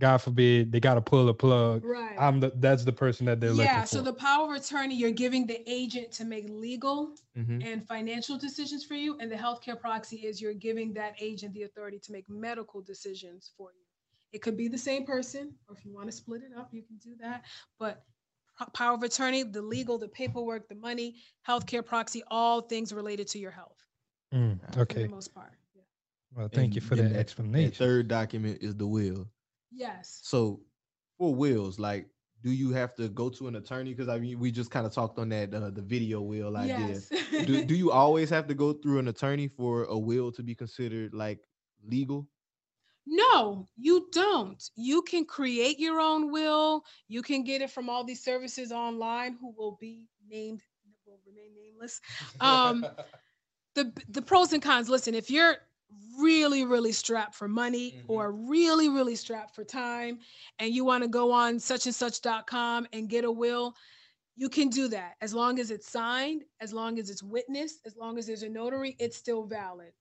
God 0.00 0.18
forbid 0.18 0.72
they 0.72 0.80
gotta 0.80 1.00
pull 1.00 1.28
a 1.28 1.34
plug. 1.34 1.84
Right. 1.84 2.16
I'm 2.18 2.40
the 2.40 2.50
that's 2.56 2.84
the 2.84 2.92
person 2.92 3.26
that 3.26 3.38
they're 3.40 3.50
yeah. 3.52 3.56
looking 3.62 3.80
for. 3.82 3.86
So 3.86 4.02
the 4.02 4.12
power 4.14 4.54
of 4.54 4.60
attorney, 4.60 4.96
you're 4.96 5.12
giving 5.12 5.46
the 5.46 5.62
agent 5.70 6.10
to 6.12 6.24
make 6.24 6.48
legal 6.48 7.14
Mhm. 7.38 7.64
and 7.64 7.86
financial 7.86 8.36
decisions 8.36 8.84
for 8.84 8.94
you. 8.94 9.16
And 9.20 9.30
the 9.30 9.36
healthcare 9.36 9.78
proxy 9.78 10.16
is 10.26 10.40
you're 10.40 10.54
giving 10.54 10.92
that 10.94 11.14
agent 11.20 11.54
the 11.54 11.62
authority 11.62 11.98
to 12.00 12.12
make 12.12 12.28
medical 12.28 12.80
decisions 12.80 13.52
for 13.56 13.70
you. 13.72 13.84
It 14.32 14.42
could 14.42 14.56
be 14.56 14.68
the 14.68 14.78
same 14.78 15.04
person, 15.04 15.54
or 15.68 15.76
if 15.76 15.84
you 15.84 15.92
want 15.92 16.06
to 16.06 16.12
split 16.12 16.42
it 16.42 16.56
up, 16.56 16.72
you 16.72 16.82
can 16.82 16.96
do 16.96 17.14
that. 17.20 17.44
But 17.78 18.04
power 18.74 18.94
of 18.94 19.02
attorney, 19.02 19.42
the 19.42 19.62
legal, 19.62 19.98
the 19.98 20.08
paperwork, 20.08 20.68
the 20.68 20.74
money, 20.74 21.16
healthcare 21.46 21.84
proxy, 21.84 22.22
all 22.30 22.60
things 22.60 22.92
related 22.92 23.28
to 23.28 23.38
your 23.38 23.50
health 23.50 23.84
Mm, 24.32 24.58
for 24.74 24.80
okay. 24.80 25.02
the 25.04 25.08
most 25.08 25.34
part. 25.34 25.52
Yeah. 25.74 25.82
Well, 26.36 26.48
thank 26.48 26.74
you 26.74 26.80
for 26.80 26.94
then 26.94 27.06
that 27.06 27.14
That 27.14 27.20
explanation. 27.20 27.72
third 27.72 28.08
document 28.08 28.62
is 28.62 28.76
the 28.76 28.86
will. 28.86 29.26
Yes. 29.72 30.20
So 30.22 30.60
for 31.18 31.34
wills, 31.34 31.78
like, 31.78 32.08
do 32.42 32.50
you 32.50 32.70
have 32.70 32.94
to 32.94 33.08
go 33.08 33.28
to 33.28 33.48
an 33.48 33.56
attorney? 33.56 33.92
Because 33.92 34.08
I 34.08 34.18
mean, 34.18 34.38
we 34.38 34.50
just 34.50 34.70
kind 34.70 34.86
of 34.86 34.92
talked 34.92 35.18
on 35.18 35.28
that 35.28 35.52
uh, 35.52 35.70
the 35.70 35.82
video 35.82 36.20
will 36.20 36.56
idea. 36.56 36.78
Yes. 36.88 37.12
Do, 37.46 37.64
do 37.64 37.74
you 37.82 37.92
always 37.92 38.30
have 38.30 38.46
to 38.48 38.54
go 38.54 38.72
through 38.72 38.98
an 38.98 39.08
attorney 39.08 39.48
for 39.48 39.84
a 39.84 39.98
will 39.98 40.32
to 40.32 40.42
be 40.42 40.54
considered 40.54 41.12
like 41.12 41.40
legal? 41.84 42.26
No, 43.06 43.66
you 43.76 44.08
don't. 44.12 44.62
You 44.76 45.02
can 45.02 45.24
create 45.24 45.78
your 45.78 46.00
own 46.00 46.30
will. 46.30 46.84
You 47.08 47.22
can 47.22 47.44
get 47.44 47.62
it 47.62 47.70
from 47.70 47.88
all 47.88 48.04
these 48.04 48.22
services 48.22 48.72
online 48.72 49.36
who 49.40 49.52
will 49.56 49.76
be 49.80 50.06
named, 50.28 50.62
will 51.06 51.18
remain 51.26 51.50
nameless. 51.54 52.00
Um, 52.40 52.86
the 53.74 53.92
the 54.08 54.22
pros 54.22 54.52
and 54.52 54.62
cons. 54.62 54.88
Listen, 54.88 55.14
if 55.14 55.30
you're 55.30 55.56
really 56.18 56.64
really 56.64 56.92
strapped 56.92 57.34
for 57.34 57.48
money 57.48 57.92
Mhm. 57.92 58.04
or 58.08 58.32
really 58.32 58.88
really 58.88 59.16
strapped 59.16 59.54
for 59.54 59.64
time 59.64 60.18
and 60.58 60.74
you 60.74 60.84
want 60.84 61.02
to 61.02 61.08
go 61.08 61.32
on 61.32 61.58
such 61.58 61.86
and 61.86 61.94
such.com 61.94 62.86
and 62.92 63.08
get 63.08 63.24
a 63.24 63.30
will 63.30 63.74
you 64.36 64.48
can 64.48 64.68
do 64.70 64.88
that. 64.88 65.16
As 65.20 65.34
long 65.34 65.58
as 65.58 65.70
it's 65.70 65.88
signed 65.90 66.44
as 66.60 66.72
long 66.72 66.98
as 66.98 67.10
it's 67.10 67.22
witnessed 67.22 67.80
as 67.84 67.96
long 67.96 68.18
as 68.18 68.26
there's 68.26 68.42
a 68.42 68.48
notary 68.48 68.96
it's 68.98 69.16
still 69.16 69.44
valid. 69.44 69.92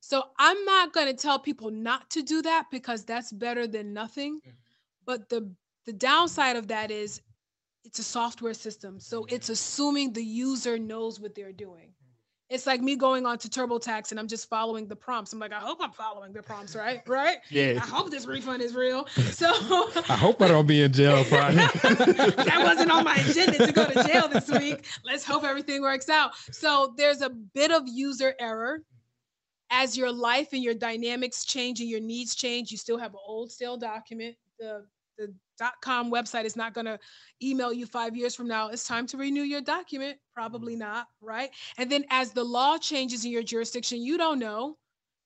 So 0.00 0.22
i'm 0.38 0.64
not 0.64 0.92
going 0.92 1.06
to 1.06 1.14
tell 1.14 1.38
people 1.38 1.70
not 1.70 2.10
to 2.10 2.22
do 2.22 2.42
that 2.42 2.66
because 2.70 3.04
that's 3.04 3.32
better 3.32 3.66
than 3.66 3.92
nothing 3.92 4.40
but 5.06 5.28
the 5.28 5.54
the 5.86 5.92
downside 5.92 6.56
of 6.56 6.68
that 6.68 6.90
is 6.90 7.20
it's 7.84 7.98
a 7.98 8.04
software 8.04 8.54
system 8.54 8.98
so 9.00 9.24
it's 9.26 9.48
assuming 9.50 10.12
the 10.12 10.24
user 10.24 10.78
knows 10.78 11.20
what 11.20 11.34
they're 11.34 11.52
doing 11.52 11.92
it's 12.50 12.66
like 12.66 12.82
me 12.82 12.94
going 12.94 13.24
on 13.24 13.38
to 13.38 13.48
TurboTax 13.48 14.10
and 14.10 14.20
I'm 14.20 14.28
just 14.28 14.48
following 14.48 14.86
the 14.86 14.96
prompts. 14.96 15.32
I'm 15.32 15.38
like, 15.38 15.52
I 15.52 15.60
hope 15.60 15.78
I'm 15.80 15.92
following 15.92 16.32
the 16.32 16.42
prompts, 16.42 16.76
right? 16.76 17.00
Right? 17.06 17.38
Yeah. 17.50 17.78
I 17.82 17.86
hope 17.86 18.10
this 18.10 18.26
refund 18.26 18.62
is 18.62 18.74
real. 18.74 19.06
So 19.34 19.48
I 20.08 20.16
hope 20.16 20.40
I 20.42 20.48
don't 20.48 20.66
be 20.66 20.82
in 20.82 20.92
jail 20.92 21.24
Friday. 21.24 21.56
that 21.56 22.60
wasn't 22.62 22.90
on 22.90 23.02
my 23.04 23.16
agenda 23.16 23.66
to 23.66 23.72
go 23.72 23.86
to 23.86 24.04
jail 24.04 24.28
this 24.28 24.48
week. 24.48 24.84
Let's 25.04 25.24
hope 25.24 25.42
everything 25.42 25.82
works 25.82 26.08
out. 26.08 26.36
So 26.52 26.94
there's 26.96 27.20
a 27.20 27.30
bit 27.30 27.72
of 27.72 27.82
user 27.86 28.34
error. 28.38 28.80
As 29.70 29.96
your 29.96 30.12
life 30.12 30.48
and 30.52 30.62
your 30.62 30.74
dynamics 30.74 31.44
change 31.44 31.80
and 31.80 31.88
your 31.88 32.00
needs 32.00 32.36
change, 32.36 32.70
you 32.70 32.76
still 32.78 32.98
have 32.98 33.12
an 33.12 33.20
old 33.26 33.50
stale 33.50 33.76
document. 33.76 34.36
The 34.60 34.86
the 35.18 35.34
.com 35.60 36.10
website 36.10 36.44
is 36.44 36.56
not 36.56 36.74
going 36.74 36.86
to 36.86 36.98
email 37.42 37.72
you 37.72 37.86
five 37.86 38.16
years 38.16 38.34
from 38.34 38.48
now. 38.48 38.68
It's 38.68 38.86
time 38.86 39.06
to 39.08 39.16
renew 39.16 39.42
your 39.42 39.60
document. 39.60 40.18
Probably 40.34 40.74
mm-hmm. 40.74 40.80
not, 40.80 41.08
right? 41.20 41.50
And 41.78 41.90
then 41.90 42.04
as 42.10 42.32
the 42.32 42.44
law 42.44 42.78
changes 42.78 43.24
in 43.24 43.30
your 43.30 43.42
jurisdiction, 43.42 44.02
you 44.02 44.18
don't 44.18 44.38
know 44.38 44.76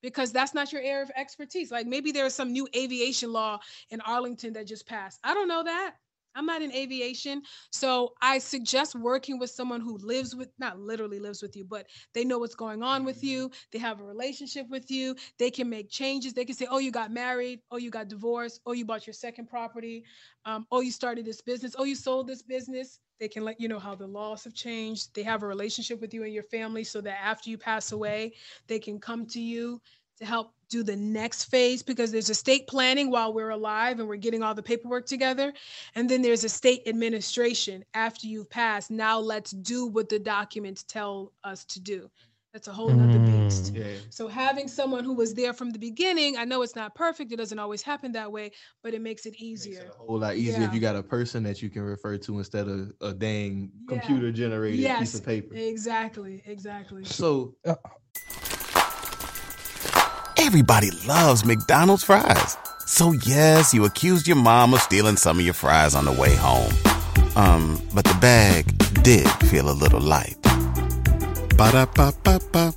because 0.02 0.32
that's 0.32 0.54
not 0.54 0.73
your 0.73 0.82
area 0.82 1.02
of 1.02 1.11
expertise. 1.16 1.70
Like 1.70 1.87
maybe 1.87 2.12
there's 2.12 2.35
some 2.35 2.52
new 2.52 2.68
aviation 2.76 3.32
law 3.32 3.58
in 3.90 4.00
Arlington 4.02 4.52
that 4.54 4.66
just 4.66 4.87
passed. 4.87 5.18
I 5.25 5.35
don't 5.35 5.49
know 5.49 5.64
that. 5.64 5.94
I'm 6.35 6.47
not 6.47 6.62
in 6.62 6.73
aviation. 6.73 7.42
So 7.70 8.12
I 8.23 8.38
suggest 8.38 8.94
working 8.94 9.38
with 9.38 9.50
someone 9.50 9.80
who 9.80 9.99
lives 9.99 10.35
with, 10.35 10.50
not 10.58 10.78
literally 10.78 11.18
lives 11.18 11.42
with 11.42 11.56
you, 11.56 11.64
but 11.64 11.87
they 12.14 12.25
know 12.25 12.38
what's 12.38 12.54
going 12.54 12.82
on 12.82 13.04
with 13.04 13.23
you. 13.25 13.50
They 13.73 13.78
have 13.78 14.00
a 14.00 14.04
relationship 14.04 14.68
with 14.68 14.90
you. 14.90 15.16
They 15.38 15.50
can 15.50 15.68
make 15.68 15.90
changes. 15.90 16.32
They 16.32 16.44
can 16.44 16.54
say, 16.54 16.66
oh, 16.70 16.78
you 16.78 16.90
got 16.90 17.11
married. 17.12 17.61
Oh, 17.70 17.76
you 17.76 17.90
got 17.90 18.08
divorced. 18.08 18.61
Oh, 18.66 18.73
you 18.73 18.85
bought 18.85 19.06
your 19.06 19.14
second 19.14 19.49
property. 19.49 20.04
Um, 20.44 20.66
oh, 20.70 20.80
you 20.80 20.90
started 20.90 21.25
this 21.25 21.40
business. 21.40 21.75
Oh, 21.78 21.85
you 21.85 21.94
sold 21.94 22.26
this 22.26 22.42
business. 22.42 23.00
They 23.18 23.28
can 23.28 23.44
let 23.44 23.61
you 23.61 23.68
know 23.68 23.80
how 23.80 23.97
the 23.97 24.06
laws 24.06 24.44
have 24.44 24.54
changed. 24.54 25.14
They 25.14 25.25
have 25.25 25.42
a 25.42 25.47
relationship 25.47 26.00
with 26.00 26.14
you 26.14 26.23
and 26.23 26.32
your 26.32 26.44
family 26.44 26.85
so 26.85 27.00
that 27.00 27.18
after 27.23 27.50
you 27.50 27.58
pass 27.58 27.90
away, 27.90 28.35
they 28.68 28.78
can 28.78 29.00
come 29.00 29.26
to 29.26 29.40
you 29.40 29.80
to 30.18 30.26
help 30.26 30.52
do 30.68 30.82
the 30.82 30.96
next 30.96 31.44
phase 31.44 31.82
because 31.82 32.12
there's 32.12 32.28
estate 32.28 32.66
planning 32.66 33.10
while 33.10 33.32
we're 33.32 33.50
alive 33.50 34.00
and 34.00 34.08
we're 34.08 34.16
getting 34.16 34.42
all 34.42 34.54
the 34.54 34.62
paperwork 34.62 35.06
together. 35.06 35.52
And 35.94 36.08
then 36.10 36.20
there's 36.22 36.44
estate 36.44 36.82
administration 36.87 37.84
after 37.94 38.26
you've 38.26 38.50
passed. 38.50 38.90
Now 38.90 39.18
let's 39.18 39.52
do 39.52 39.87
what 39.87 40.08
the 40.08 40.18
documents 40.18 40.82
tell 40.82 41.32
us 41.44 41.64
to 41.66 41.80
do. 41.80 42.10
That's 42.52 42.66
a 42.66 42.72
whole 42.72 42.88
nother 42.88 43.18
beast. 43.20 43.75
Mm. 43.75 43.78
Yeah. 43.78 43.84
So 44.10 44.26
having 44.26 44.68
someone 44.68 45.04
who 45.04 45.12
was 45.14 45.34
there 45.34 45.52
from 45.52 45.70
the 45.70 45.78
beginning, 45.78 46.37
I 46.38 46.44
know 46.44 46.62
it's 46.62 46.75
not 46.75 46.94
perfect. 46.94 47.30
It 47.30 47.37
doesn't 47.37 47.58
always 47.58 47.82
happen 47.82 48.10
that 48.12 48.32
way, 48.32 48.52
but 48.82 48.94
it 48.94 49.00
makes 49.02 49.26
it 49.26 49.30
Makes 49.32 49.42
easier. 49.42 49.82
it 49.82 49.92
a 49.94 49.96
whole 49.96 50.18
lot 50.18 50.34
easier 50.37 50.60
Yeah. 50.62 50.68
if 50.68 50.75
you 50.75 50.80
got 50.80 50.96
a 50.96 51.02
person 51.02 51.42
that 51.44 51.62
you 51.62 51.68
can 51.70 51.82
refer 51.82 52.16
to 52.18 52.38
instead 52.38 52.66
of 52.68 52.92
a 53.02 53.12
dang 53.12 53.70
Yeah. 53.88 53.98
computer 53.98 54.32
generated 54.32 54.80
Yes, 54.80 54.98
piece 54.98 55.14
of 55.14 55.25
paper. 55.26 55.54
exactly, 55.54 56.42
exactly. 56.46 57.04
So 57.04 57.54
Everybody 60.48 60.90
loves 61.06 61.44
McDonald's 61.44 62.04
fries. 62.04 62.56
So 62.86 63.12
yes, 63.12 63.74
you 63.74 63.84
accused 63.84 64.26
your 64.26 64.38
mom 64.38 64.72
of 64.72 64.80
stealing 64.80 65.18
some 65.18 65.38
of 65.38 65.44
your 65.44 65.52
fries 65.52 65.94
on 65.94 66.06
the 66.06 66.12
way 66.12 66.34
home. 66.34 66.72
Um, 67.36 67.78
but 67.94 68.06
the 68.06 68.16
bag 68.18 68.64
did 69.02 69.28
feel 69.50 69.68
a 69.68 69.76
little 69.76 70.00
light. 70.00 70.38
Ba-da-ba-ba-ba. 71.54 72.72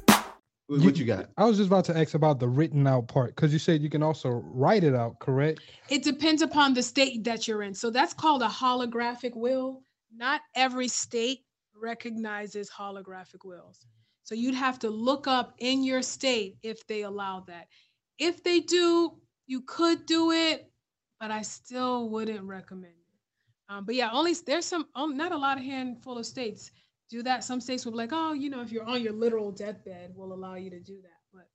what, 0.68 0.82
what 0.82 0.98
you 0.98 1.06
got? 1.06 1.30
I 1.38 1.46
was 1.46 1.56
just 1.56 1.68
about 1.68 1.86
to 1.86 1.98
ask 1.98 2.14
about 2.14 2.42
the 2.42 2.50
written 2.50 2.86
out 2.88 3.08
part 3.08 3.38
because 3.38 3.54
you 3.54 3.60
said 3.60 3.82
you 3.82 3.90
can 3.90 4.04
also 4.04 4.44
write 4.54 4.84
it 4.84 4.94
out, 4.94 5.20
correct? 5.20 5.62
It 5.88 6.04
depends 6.04 6.42
upon 6.42 6.74
the 6.74 6.84
state 6.84 7.24
that 7.24 7.48
you're 7.48 7.64
in. 7.64 7.74
So 7.74 7.90
that's 7.90 8.14
called 8.14 8.42
a 8.42 8.50
holographic 8.50 9.34
will. 9.34 9.82
Not 10.14 10.42
every 10.56 10.90
state 10.90 11.46
recognizes 11.82 12.70
holographic 12.70 13.46
wills. 13.46 13.80
So 14.24 14.36
you'd 14.36 14.56
have 14.56 14.80
to 14.80 14.90
look 14.90 15.28
up 15.28 15.54
in 15.60 15.84
your 15.84 16.02
state 16.02 16.58
if 16.64 16.86
they 16.88 17.02
allow 17.02 17.42
that. 17.48 17.68
If 18.20 18.44
they 18.44 18.60
do, 18.60 19.14
you 19.48 19.62
could 19.62 20.06
do 20.06 20.32
it, 20.32 20.70
but 21.20 21.32
I 21.32 21.42
still 21.42 22.10
wouldn't 22.10 22.44
recommend 22.44 22.94
it. 22.94 23.74
Um, 23.74 23.86
but 23.86 23.96
yeah, 23.96 24.10
only 24.12 24.34
there's 24.34 24.66
some 24.66 24.88
um, 24.96 25.18
not 25.18 25.32
a 25.32 25.38
lot 25.38 25.58
of 25.58 25.64
handful 25.64 26.18
of 26.18 26.26
states 26.26 26.72
do 27.10 27.24
that. 27.24 27.44
Some 27.44 27.60
states 27.62 27.84
will 27.86 27.92
be 27.94 27.98
like, 27.98 28.12
oh, 28.14 28.34
you 28.34 28.50
know, 28.50 28.62
if 28.62 28.72
you're 28.72 28.86
on 28.86 29.02
your 29.02 29.14
literal 29.14 29.52
deathbed, 29.52 30.12
we'll 30.16 30.34
allow 30.34 30.56
you 30.56 30.70
to 30.70 30.80
do 30.80 30.98
that, 31.02 31.20
but 31.34 31.48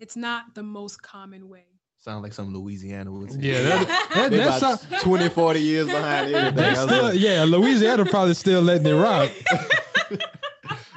it's 0.00 0.16
not 0.16 0.54
the 0.54 0.62
most 0.62 1.02
common 1.02 1.48
way. 1.48 1.64
Sound 1.98 2.22
like 2.22 2.32
some 2.32 2.52
Louisiana 2.52 3.10
would 3.10 3.32
say. 3.32 3.38
Yeah, 3.40 3.62
that, 3.84 4.08
that, 4.14 4.30
that's 4.30 4.58
about 4.58 4.80
some- 4.80 5.00
20, 5.00 5.28
40 5.30 5.60
years 5.60 5.86
behind 5.86 6.34
everything. 6.34 6.56
that's 6.56 6.80
still, 6.82 7.02
like- 7.04 7.18
yeah, 7.18 7.44
Louisiana 7.44 8.04
probably 8.04 8.34
still 8.34 8.62
letting 8.62 8.86
it 8.86 8.92
rock. 8.92 9.30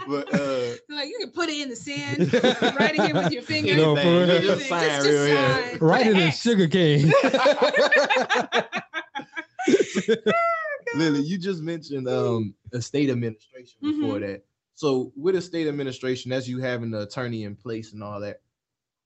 but 0.07 0.33
uh, 0.33 0.58
like 0.99 1.09
you 1.09 1.17
can 1.19 1.31
put 1.31 1.49
it 1.49 1.61
in 1.61 1.69
the 1.69 1.75
sand, 1.75 2.33
write 2.79 2.95
it 2.95 3.01
here 3.05 3.13
with 3.15 3.31
your 3.31 3.41
finger. 3.41 3.75
No, 3.75 3.95
for 3.95 4.01
anything, 4.01 4.27
real. 4.27 4.41
just 4.41 4.57
Just- 4.59 4.69
sign 4.69 4.83
just 4.89 5.07
real 5.07 5.25
here. 5.25 5.69
sign. 5.71 5.77
Write 5.79 6.07
it 6.07 6.17
in 6.17 6.31
sugar 6.31 6.67
cane. 6.67 7.11
Lillie, 10.95 11.21
you 11.21 11.37
just 11.37 11.61
mentioned 11.61 12.07
um 12.07 12.53
estate 12.73 13.09
administration 13.09 13.77
before 13.81 14.19
that. 14.19 14.43
So 14.75 15.11
with 15.15 15.35
estate 15.35 15.67
administration, 15.67 16.31
as 16.31 16.47
you 16.49 16.59
having 16.59 16.89
the 16.91 17.01
attorney 17.01 17.43
in 17.43 17.55
place 17.55 17.93
and 17.93 18.03
all 18.03 18.19
that, 18.21 18.41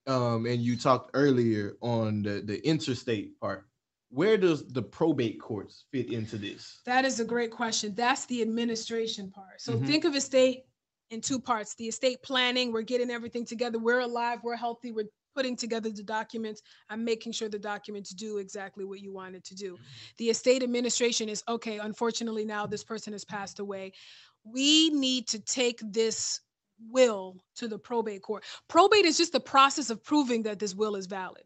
um, 0.08 0.46
and 0.46 0.62
you 0.62 0.78
talked 0.78 1.12
earlier 1.14 1.74
on 1.82 2.24
the 2.24 2.42
the 2.44 2.66
intestate 2.68 3.40
part. 3.40 3.68
Where 4.10 4.38
does 4.38 4.68
the 4.68 4.82
probate 4.84 5.42
courts 5.42 5.86
fit 5.92 6.14
into 6.14 6.38
this? 6.38 6.82
That 6.86 7.04
is 7.04 7.20
a 7.20 7.26
great 7.26 7.50
question. 7.50 7.96
That's 7.96 8.28
the 8.28 8.44
administration 8.44 9.32
part. 9.32 9.60
So 9.60 9.74
Mhm. 9.74 9.88
think 9.88 10.06
of 10.06 10.16
estate 10.16 10.66
in 11.14 11.22
two 11.22 11.40
parts. 11.40 11.76
The 11.76 11.88
estate 11.88 12.22
planning 12.24 12.72
we're 12.74 12.82
getting 12.82 13.12
everything 13.12 13.46
together. 13.46 13.80
We're 13.80 14.00
alive 14.02 14.40
we're 14.44 14.56
healthy 14.58 14.92
we're 14.92 15.10
putting 15.36 15.56
together 15.56 15.90
the 15.90 16.04
documents. 16.04 16.62
I'm 16.90 17.04
making 17.04 17.32
sure 17.32 17.50
the 17.50 17.58
documents 17.58 18.12
do 18.12 18.38
exactly 18.38 18.86
what 18.86 19.00
you 19.02 19.12
wanted 19.14 19.44
to 19.46 19.56
do. 19.56 19.78
The 20.18 20.30
estate 20.30 20.64
administration 20.64 21.30
is 21.30 21.44
okay 21.48 21.78
unfortunately 21.78 22.46
now 22.46 22.66
this 22.66 22.84
person 22.84 23.14
has 23.14 23.24
passed 23.24 23.60
away. 23.60 23.94
We 24.44 24.90
need 24.90 25.28
to 25.30 25.40
take 25.40 25.80
this 25.82 26.42
will 26.90 27.38
to 27.56 27.68
the 27.68 27.78
probate 27.78 28.24
court. 28.24 28.44
Probate 28.68 29.06
is 29.06 29.18
just 29.18 29.32
the 29.32 29.40
process 29.40 29.90
of 29.90 30.04
proving 30.04 30.44
that 30.44 30.60
this 30.60 30.76
will 30.76 30.96
is 30.96 31.06
valid. 31.06 31.44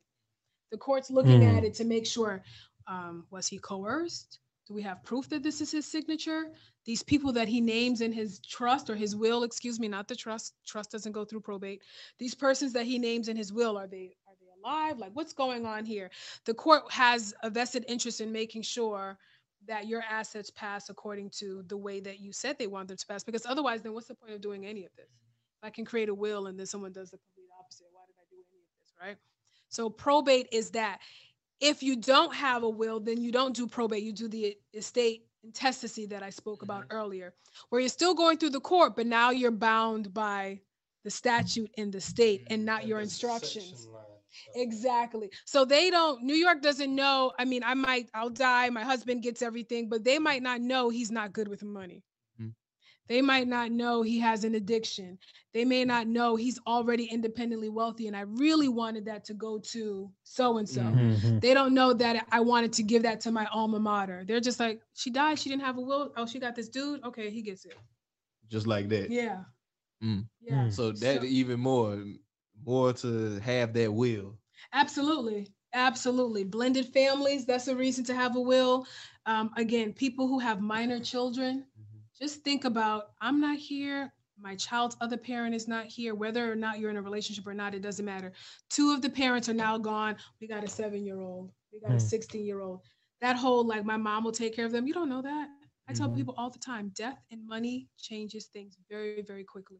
The 0.71 0.77
court's 0.77 1.11
looking 1.11 1.41
Mm. 1.41 1.57
at 1.57 1.63
it 1.63 1.73
to 1.75 1.85
make 1.85 2.05
sure 2.05 2.43
um, 2.87 3.25
was 3.29 3.47
he 3.47 3.57
coerced 3.59 4.39
do 4.67 4.73
we 4.73 4.81
have 4.81 5.01
proof 5.03 5.29
that 5.29 5.43
this 5.43 5.61
is 5.61 5.71
his 5.71 5.85
signature? 5.85 6.51
These 6.85 7.01
people 7.01 7.31
that 7.33 7.47
he 7.47 7.61
names 7.61 8.01
in 8.01 8.11
his 8.11 8.39
trust 8.39 8.89
or 8.89 8.95
his 8.95 9.15
will 9.15 9.43
excuse 9.43 9.79
me 9.79 9.87
not 9.87 10.07
the 10.07 10.15
trust 10.15 10.55
trust 10.65 10.91
doesn't 10.91 11.13
go 11.13 11.23
through 11.23 11.41
probate. 11.41 11.81
These 12.19 12.35
persons 12.35 12.73
that 12.73 12.85
he 12.85 12.99
names 12.99 13.29
in 13.29 13.37
his 13.37 13.53
will 13.53 13.77
are 13.77 13.87
they 13.87 14.15
are 14.27 14.35
they 14.41 14.47
alive? 14.61 14.99
Like 14.99 15.11
what's 15.13 15.31
going 15.31 15.65
on 15.65 15.85
here? 15.85 16.09
The 16.45 16.53
court 16.53 16.91
has 16.91 17.33
a 17.43 17.49
vested 17.49 17.85
interest 17.87 18.19
in 18.19 18.31
making 18.31 18.63
sure 18.63 19.17
that 19.67 19.87
your 19.87 20.03
assets 20.09 20.49
pass 20.49 20.89
according 20.89 21.29
to 21.29 21.63
the 21.67 21.77
way 21.77 21.99
that 22.01 22.19
you 22.19 22.33
said 22.33 22.57
they 22.57 22.67
want 22.67 22.89
them 22.89 22.97
to 22.97 23.05
pass 23.07 23.23
because 23.23 23.45
otherwise 23.45 23.81
then 23.81 23.93
what's 23.93 24.07
the 24.07 24.15
point 24.15 24.33
of 24.33 24.41
doing 24.41 24.65
any 24.65 24.83
of 24.83 24.91
this? 24.97 25.07
If 25.61 25.67
i 25.67 25.69
can 25.69 25.85
create 25.85 26.09
a 26.09 26.13
will 26.13 26.47
and 26.47 26.59
then 26.59 26.65
someone 26.65 26.91
does 26.91 27.11
the 27.11 27.17
complete 27.17 27.47
opposite 27.57 27.87
why 27.93 28.01
did 28.05 28.15
i 28.19 28.25
do 28.29 28.37
any 28.51 28.63
of 28.63 28.69
this 28.81 28.93
right? 29.01 29.17
So 29.69 29.89
probate 29.89 30.47
is 30.51 30.71
that 30.71 30.99
if 31.59 31.81
you 31.81 31.95
don't 31.95 32.33
have 32.35 32.63
a 32.63 32.69
will, 32.69 32.99
then 32.99 33.21
you 33.21 33.31
don't 33.31 33.55
do 33.55 33.67
probate. 33.67 34.03
You 34.03 34.13
do 34.13 34.27
the 34.27 34.57
estate 34.73 35.25
intestacy 35.43 36.05
that 36.07 36.23
I 36.23 36.29
spoke 36.29 36.61
about 36.61 36.85
earlier, 36.89 37.33
where 37.69 37.79
you're 37.81 37.89
still 37.89 38.13
going 38.13 38.37
through 38.37 38.51
the 38.51 38.59
court, 38.59 38.95
but 38.95 39.07
now 39.07 39.31
you're 39.31 39.51
bound 39.51 40.13
by 40.13 40.59
the 41.03 41.09
statute 41.09 41.71
in 41.77 41.89
the 41.89 42.01
state 42.01 42.45
and 42.49 42.65
not 42.65 42.85
your 42.85 42.99
instructions. 42.99 43.87
Exactly. 44.55 45.29
So 45.45 45.65
they 45.65 45.89
don't, 45.89 46.23
New 46.23 46.35
York 46.35 46.61
doesn't 46.61 46.93
know. 46.93 47.31
I 47.39 47.45
mean, 47.45 47.63
I 47.63 47.73
might, 47.73 48.09
I'll 48.13 48.29
die, 48.29 48.69
my 48.69 48.83
husband 48.83 49.23
gets 49.23 49.41
everything, 49.41 49.89
but 49.89 50.03
they 50.03 50.19
might 50.19 50.43
not 50.43 50.61
know 50.61 50.89
he's 50.89 51.11
not 51.11 51.33
good 51.33 51.47
with 51.47 51.63
money. 51.63 52.03
They 53.07 53.21
might 53.21 53.47
not 53.47 53.71
know 53.71 54.01
he 54.01 54.19
has 54.19 54.43
an 54.43 54.55
addiction. 54.55 55.17
They 55.53 55.65
may 55.65 55.85
not 55.85 56.07
know 56.07 56.35
he's 56.35 56.59
already 56.67 57.05
independently 57.05 57.69
wealthy. 57.69 58.07
And 58.07 58.15
I 58.15 58.21
really 58.21 58.67
wanted 58.67 59.05
that 59.05 59.23
to 59.25 59.33
go 59.33 59.59
to 59.59 60.11
so 60.23 60.57
and 60.57 60.67
so. 60.67 60.81
They 61.41 61.53
don't 61.53 61.73
know 61.73 61.93
that 61.93 62.25
I 62.31 62.41
wanted 62.41 62.73
to 62.73 62.83
give 62.83 63.03
that 63.03 63.21
to 63.21 63.31
my 63.31 63.47
alma 63.51 63.79
mater. 63.79 64.23
They're 64.27 64.39
just 64.39 64.59
like, 64.59 64.81
she 64.93 65.09
died. 65.09 65.39
She 65.39 65.49
didn't 65.49 65.63
have 65.63 65.77
a 65.77 65.81
will. 65.81 66.11
Oh, 66.17 66.25
she 66.25 66.39
got 66.39 66.55
this 66.55 66.69
dude. 66.69 67.03
Okay, 67.03 67.29
he 67.29 67.41
gets 67.41 67.65
it. 67.65 67.75
Just 68.49 68.67
like 68.67 68.89
that. 68.89 69.09
Yeah. 69.09 69.43
Mm. 70.03 70.27
Yeah. 70.41 70.65
Mm. 70.65 70.73
So 70.73 70.91
that 70.91 71.21
So- 71.21 71.23
even 71.23 71.59
more, 71.59 72.03
more 72.65 72.93
to 72.93 73.39
have 73.39 73.73
that 73.73 73.91
will. 73.93 74.37
Absolutely. 74.73 75.47
Absolutely. 75.73 76.43
Blended 76.43 76.85
families, 76.87 77.45
that's 77.45 77.67
a 77.67 77.75
reason 77.75 78.03
to 78.05 78.13
have 78.13 78.35
a 78.35 78.41
will. 78.41 78.87
Um, 79.25 79.51
again, 79.57 79.93
people 79.93 80.27
who 80.27 80.39
have 80.39 80.61
minor 80.61 80.99
children, 80.99 81.65
just 82.19 82.43
think 82.43 82.65
about 82.65 83.11
I'm 83.21 83.39
not 83.39 83.57
here. 83.57 84.13
My 84.39 84.55
child's 84.55 84.95
other 85.01 85.17
parent 85.17 85.55
is 85.55 85.67
not 85.67 85.85
here. 85.85 86.13
Whether 86.13 86.51
or 86.51 86.55
not 86.55 86.79
you're 86.79 86.91
in 86.91 86.97
a 86.97 87.01
relationship 87.01 87.47
or 87.47 87.53
not, 87.55 87.73
it 87.73 87.81
doesn't 87.81 88.05
matter. 88.05 88.31
Two 88.69 88.93
of 88.93 89.01
the 89.01 89.09
parents 89.09 89.49
are 89.49 89.53
now 89.53 89.77
gone. 89.77 90.15
We 90.39 90.47
got 90.47 90.63
a 90.63 90.67
seven 90.67 91.03
year 91.03 91.19
old, 91.19 91.51
we 91.73 91.79
got 91.79 91.91
a 91.91 91.95
Mm. 91.95 92.01
16 92.01 92.45
year 92.45 92.61
old. 92.61 92.81
That 93.21 93.35
whole 93.35 93.63
like 93.65 93.83
my 93.83 93.97
mom 93.97 94.23
will 94.23 94.31
take 94.31 94.55
care 94.55 94.65
of 94.65 94.71
them. 94.71 94.85
You 94.87 94.93
don't 94.93 95.09
know 95.09 95.23
that. 95.23 95.49
I 95.87 95.93
tell 95.93 96.09
Mhm. 96.09 96.15
people 96.15 96.35
all 96.37 96.49
the 96.49 96.59
time 96.59 96.89
death 96.89 97.19
and 97.31 97.47
money 97.47 97.87
changes 97.97 98.47
things 98.47 98.77
very, 98.89 99.21
very 99.21 99.43
quickly. 99.43 99.79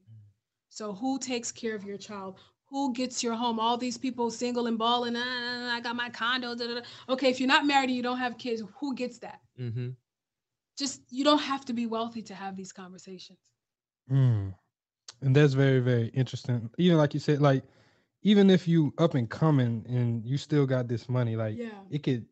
So 0.70 0.94
who 0.94 1.20
takes 1.20 1.51
care 1.51 1.75
of 1.75 1.84
your 1.84 1.98
child? 1.98 2.39
Who 2.70 2.94
gets 2.94 3.24
your 3.24 3.36
home? 3.36 3.60
All 3.60 3.77
these 3.77 3.98
people 3.98 4.29
single 4.32 4.67
and 4.67 4.77
balling. 4.77 5.15
"Ah, 5.15 5.75
I 5.75 5.79
got 5.82 5.96
my 5.96 6.10
condo. 6.10 6.56
da, 6.56 6.67
da, 6.67 6.74
da." 6.79 6.82
Okay, 7.10 7.29
if 7.29 7.39
you're 7.39 7.48
not 7.48 7.65
married 7.65 7.89
and 7.89 7.96
you 7.96 8.03
don't 8.03 8.17
have 8.17 8.38
kids, 8.38 8.62
who 8.79 8.96
gets 8.96 9.20
that? 9.20 9.41
Mm-hmm. 9.60 9.89
Just 10.78 11.02
you 11.12 11.24
don't 11.24 11.40
have 11.42 11.66
to 11.66 11.74
be 11.74 11.86
wealthy 11.88 12.22
to 12.24 12.36
have 12.36 12.56
these 12.56 12.72
conversations. 12.74 13.40
Mm. 14.10 14.56
And 15.22 15.36
that's 15.36 15.54
very, 15.54 15.80
very 15.80 16.08
interesting. 16.10 16.70
Even 16.78 16.98
like 16.98 17.14
you 17.14 17.20
said, 17.20 17.42
like 17.42 17.66
even 18.24 18.50
if 18.50 18.68
you 18.68 18.94
up 19.00 19.16
and 19.16 19.30
coming 19.30 19.86
and 19.88 20.26
you 20.26 20.38
still 20.38 20.66
got 20.68 20.88
this 20.88 21.10
money, 21.10 21.36
like 21.36 21.62
Yeah. 21.62 21.84
it 21.90 22.04
could 22.04 22.28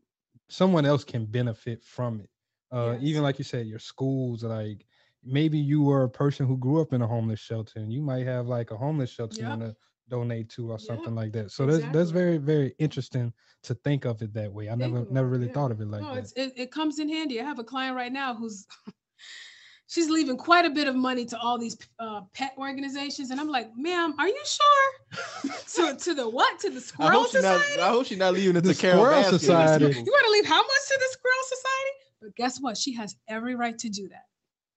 someone 0.50 0.86
else 0.86 1.04
can 1.06 1.26
benefit 1.26 1.84
from 1.84 2.22
it. 2.22 2.30
Uh 2.72 2.96
Yes. 2.96 3.02
even 3.02 3.24
like 3.24 3.40
you 3.40 3.46
said, 3.46 3.68
your 3.68 3.80
schools, 3.80 4.44
like 4.44 4.86
maybe 5.24 5.60
you 5.60 5.84
were 5.84 6.04
a 6.04 6.10
person 6.10 6.48
who 6.48 6.58
grew 6.58 6.82
up 6.82 6.94
in 6.94 7.02
a 7.02 7.08
homeless 7.08 7.40
shelter 7.40 7.80
and 7.80 7.94
you 7.94 8.02
might 8.02 8.26
have 8.28 8.48
like 8.48 8.72
a 8.72 8.78
homeless 8.78 9.10
shelter 9.12 9.44
Yep. 9.44 9.44
want 9.44 9.62
to 9.62 9.76
donate 10.10 10.50
to 10.50 10.72
or 10.72 10.74
Yep, 10.74 10.82
something 10.82 11.16
like 11.16 11.32
that. 11.34 11.52
So 11.52 11.66
that's 11.66 11.86
that's 11.94 12.12
very, 12.12 12.38
very 12.38 12.74
interesting 12.80 13.34
to 13.64 13.74
think 13.76 14.06
of 14.06 14.22
it 14.22 14.34
that 14.34 14.52
way. 14.52 14.68
I 14.68 14.76
Think 14.76 14.94
never 14.94 15.06
never 15.12 15.28
really 15.28 15.48
yeah. 15.48 15.54
thought 15.54 15.72
of 15.72 15.82
it 15.82 15.88
like 15.88 16.02
no, 16.02 16.16
that. 16.16 16.24
it's, 16.24 16.34
it, 16.34 16.54
it 16.56 16.72
comes 16.72 17.00
in 17.00 17.10
handy. 17.10 17.40
I 17.40 17.44
have 17.44 17.60
a 17.60 17.64
client 17.64 17.96
right 17.96 18.12
now 18.12 18.34
who's 18.36 18.66
she's 19.88 20.10
leaving 20.10 20.38
quite 20.38 20.66
a 20.66 20.70
bit 20.70 20.88
of 20.88 20.96
money 20.96 21.26
to 21.26 21.40
all 21.40 21.58
these 21.58 21.78
uh, 22.00 22.22
pet 22.34 22.54
organizations, 22.58 23.32
and 23.32 23.40
I'm 23.40 23.50
like, 23.50 23.70
ma'am, 23.76 24.16
are 24.20 24.28
you 24.28 24.44
sure? 24.46 25.52
to 25.76 25.98
to 25.98 26.14
the 26.14 26.30
what? 26.30 26.60
To 26.60 26.70
the 26.70 26.78
I 26.78 26.80
Squirrel 26.80 27.22
hope 27.22 27.32
she 27.32 27.42
not. 27.42 27.62
Society? 27.62 27.82
I 27.82 27.90
hope 27.90 28.06
she's 28.06 28.18
not 28.18 28.34
leaving 28.34 28.56
it 28.58 28.64
The 28.64 28.74
to 28.74 28.80
Carole 28.80 29.06
Squirrel 29.06 29.24
Baskin 29.24 29.40
Society. 29.40 29.86
You 29.86 29.92
want 29.92 30.26
to 30.26 30.32
leave 30.32 30.46
how 30.46 30.62
much 30.62 30.88
to 30.88 31.00
the 31.00 31.10
Squirrel 31.12 31.46
Society? 31.46 31.92
But 32.22 32.36
guess 32.36 32.60
what? 32.60 32.78
She 32.78 32.94
has 32.94 33.16
every 33.28 33.56
right 33.56 33.78
to 33.80 33.90
do 33.90 34.08
that 34.10 34.24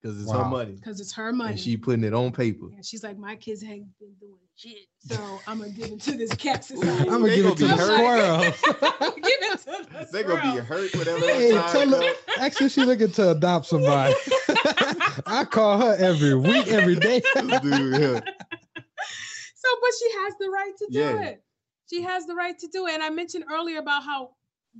because 0.03 0.23
it's 0.23 0.33
her 0.33 0.45
money, 0.45 0.73
because 0.73 1.01
it's 1.01 1.13
her 1.15 1.33
money. 1.33 1.51
and 1.53 1.61
she 1.61 1.77
putting 1.77 2.05
it 2.05 2.15
on 2.15 2.31
paper. 2.33 2.67
And 2.75 2.85
she's 2.85 3.03
like, 3.03 3.19
my 3.19 3.37
kids 3.37 3.63
ain't 3.65 3.87
been 3.99 4.15
doing 4.21 4.35
shit, 4.57 4.87
so 4.99 5.41
I'm 5.47 5.59
gonna 5.59 5.71
give 5.71 5.91
it 5.93 6.01
to 6.03 6.17
this 6.17 6.35
cat 6.37 6.65
society. 6.65 7.09
I'm 7.11 7.21
gonna 7.23 7.35
give 7.35 7.45
gonna 7.45 7.55
it 7.55 7.59
to 7.59 7.63
be 7.65 7.69
the 7.69 7.77
hurt. 7.77 7.97
squirrel. 7.99 9.13
Give 9.19 9.25
it 9.41 9.59
to 9.61 9.65
the 9.91 10.09
They're 10.13 10.23
gonna 10.25 10.43
be 10.55 10.59
hurt 10.61 10.95
whatever. 10.95 11.19
Hey, 11.27 11.53
that 11.53 11.69
tell 11.73 11.91
time 11.91 12.03
her, 12.03 12.13
actually, 12.39 12.69
she 12.69 12.85
looking 12.85 13.11
to 13.13 13.31
adopt 13.33 13.67
somebody. 13.67 14.15
I 15.27 15.45
call 15.51 15.79
her 15.81 15.97
every 15.99 16.35
week, 16.37 16.69
every 16.69 16.95
day. 16.97 17.21
Dude, 17.35 18.01
yeah. 18.01 18.21
So, 19.55 19.69
but 19.81 19.91
she 19.99 20.13
has 20.21 20.35
the 20.39 20.49
right 20.51 20.73
to 20.79 20.87
do 20.91 20.99
Yeah. 20.99 21.21
it. 21.23 21.43
She 21.91 22.03
has 22.03 22.27
the 22.27 22.35
right 22.35 22.57
to 22.59 22.69
do 22.69 22.87
it. 22.87 22.95
And 22.95 23.03
I 23.03 23.11
mentioned 23.11 23.45
earlier 23.51 23.79
about 23.81 24.05
how 24.05 24.31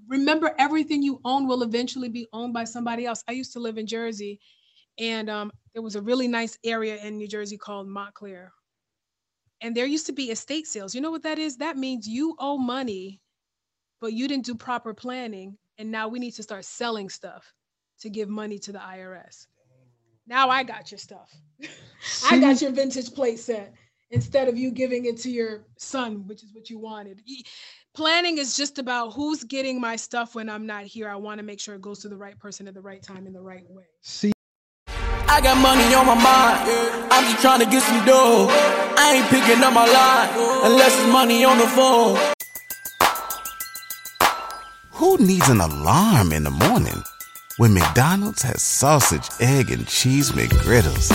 remember 0.07 0.55
everything 0.59 1.03
you 1.03 1.21
own 1.25 1.47
will 1.49 1.63
eventually 1.63 2.09
be 2.09 2.29
owned 2.33 2.53
by 2.55 2.65
somebody 2.65 3.05
else. 3.07 3.23
I 3.29 3.33
used 3.33 3.53
to 3.55 3.59
live 3.61 3.77
in 3.79 3.87
Jersey, 3.87 4.41
and 4.99 5.31
um, 5.31 5.53
there 5.73 5.83
was 5.83 5.97
a 5.97 6.03
really 6.03 6.29
nice 6.29 6.59
area 6.65 6.97
in 7.05 7.17
New 7.17 7.29
Jersey 7.29 7.57
called 7.57 7.89
Montclair. 7.89 8.53
And 9.61 9.77
there 9.77 9.87
used 9.87 10.07
to 10.07 10.13
be 10.13 10.31
estate 10.31 10.67
sales. 10.67 10.95
You 10.95 11.01
know 11.01 11.11
what 11.11 11.23
that 11.23 11.39
is? 11.39 11.57
That 11.57 11.77
means 11.77 12.09
you 12.09 12.37
owe 12.39 12.59
money, 12.59 13.21
but 14.01 14.13
you 14.13 14.29
didn't 14.29 14.47
do 14.47 14.55
proper 14.55 14.95
planning. 14.95 15.57
And 15.79 15.91
now 15.91 16.09
we 16.09 16.19
need 16.19 16.33
to 16.33 16.43
start 16.43 16.65
selling 16.65 17.09
stuff 17.09 17.53
to 18.01 18.11
give 18.11 18.29
money 18.29 18.59
to 18.61 18.73
the 18.73 18.79
IRS. 18.79 19.47
Now 20.27 20.51
I 20.51 20.63
got 20.63 20.91
your 20.91 20.99
stuff. 20.99 21.35
I 22.31 22.39
got 22.39 22.61
your 22.61 22.71
vintage 22.71 23.15
plate 23.15 23.39
set 23.39 23.75
instead 24.11 24.49
of 24.49 24.57
you 24.57 24.71
giving 24.71 25.07
it 25.07 25.19
to 25.19 25.31
your 25.31 25.67
son, 25.77 26.27
which 26.27 26.43
is 26.43 26.53
what 26.53 26.71
you 26.71 26.79
wanted. 26.79 27.21
Planning 27.95 28.39
is 28.39 28.57
just 28.57 28.79
about 28.79 29.13
who's 29.13 29.43
getting 29.45 29.81
my 29.81 29.97
stuff 29.97 30.35
when 30.35 30.49
I'm 30.49 30.67
not 30.67 30.85
here. 30.85 31.09
I 31.09 31.17
want 31.17 31.39
to 31.39 31.45
make 31.45 31.61
sure 31.61 31.75
it 31.75 31.83
goes 31.83 32.01
to 32.01 32.09
the 32.09 32.17
right 32.17 32.39
person 32.39 32.69
at 32.69 32.75
the 32.75 32.81
right 32.81 33.03
time 33.03 33.27
in 33.27 33.33
the 33.33 33.41
right 33.41 33.65
way. 33.69 33.85
See, 34.03 34.33
I 35.31 35.41
got 35.41 35.57
money 35.61 35.95
on 35.95 36.07
my 36.07 36.15
mind. 36.15 37.09
I'm 37.11 37.25
just 37.31 37.41
trying 37.43 37.61
to 37.61 37.67
get 37.67 37.83
some 37.83 38.05
dough. 38.05 38.49
I 38.51 39.15
ain't 39.17 39.29
picking 39.29 39.63
up 39.63 39.73
my 39.73 39.87
line 39.87 40.29
unless 40.65 40.99
it's 40.99 41.13
money 41.13 41.45
on 41.45 41.59
the 41.59 41.67
phone. 41.67 42.19
Who 44.93 45.17
needs 45.19 45.49
an 45.49 45.61
alarm 45.61 46.33
in 46.33 46.43
the 46.45 46.51
morning 46.51 47.03
when 47.59 47.75
McDonald's 47.75 48.43
has 48.43 48.63
sausage, 48.63 49.29
egg, 49.41 49.71
and 49.71 49.87
cheese 49.87 50.33
McGriddles 50.33 51.13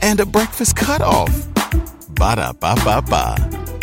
and 0.00 0.20
a 0.20 0.26
breakfast 0.26 0.76
cutoff? 0.76 1.30
Ba 2.14 2.36
da 2.36 2.52
ba 2.52 2.74
ba 2.84 3.02
ba. 3.02 3.73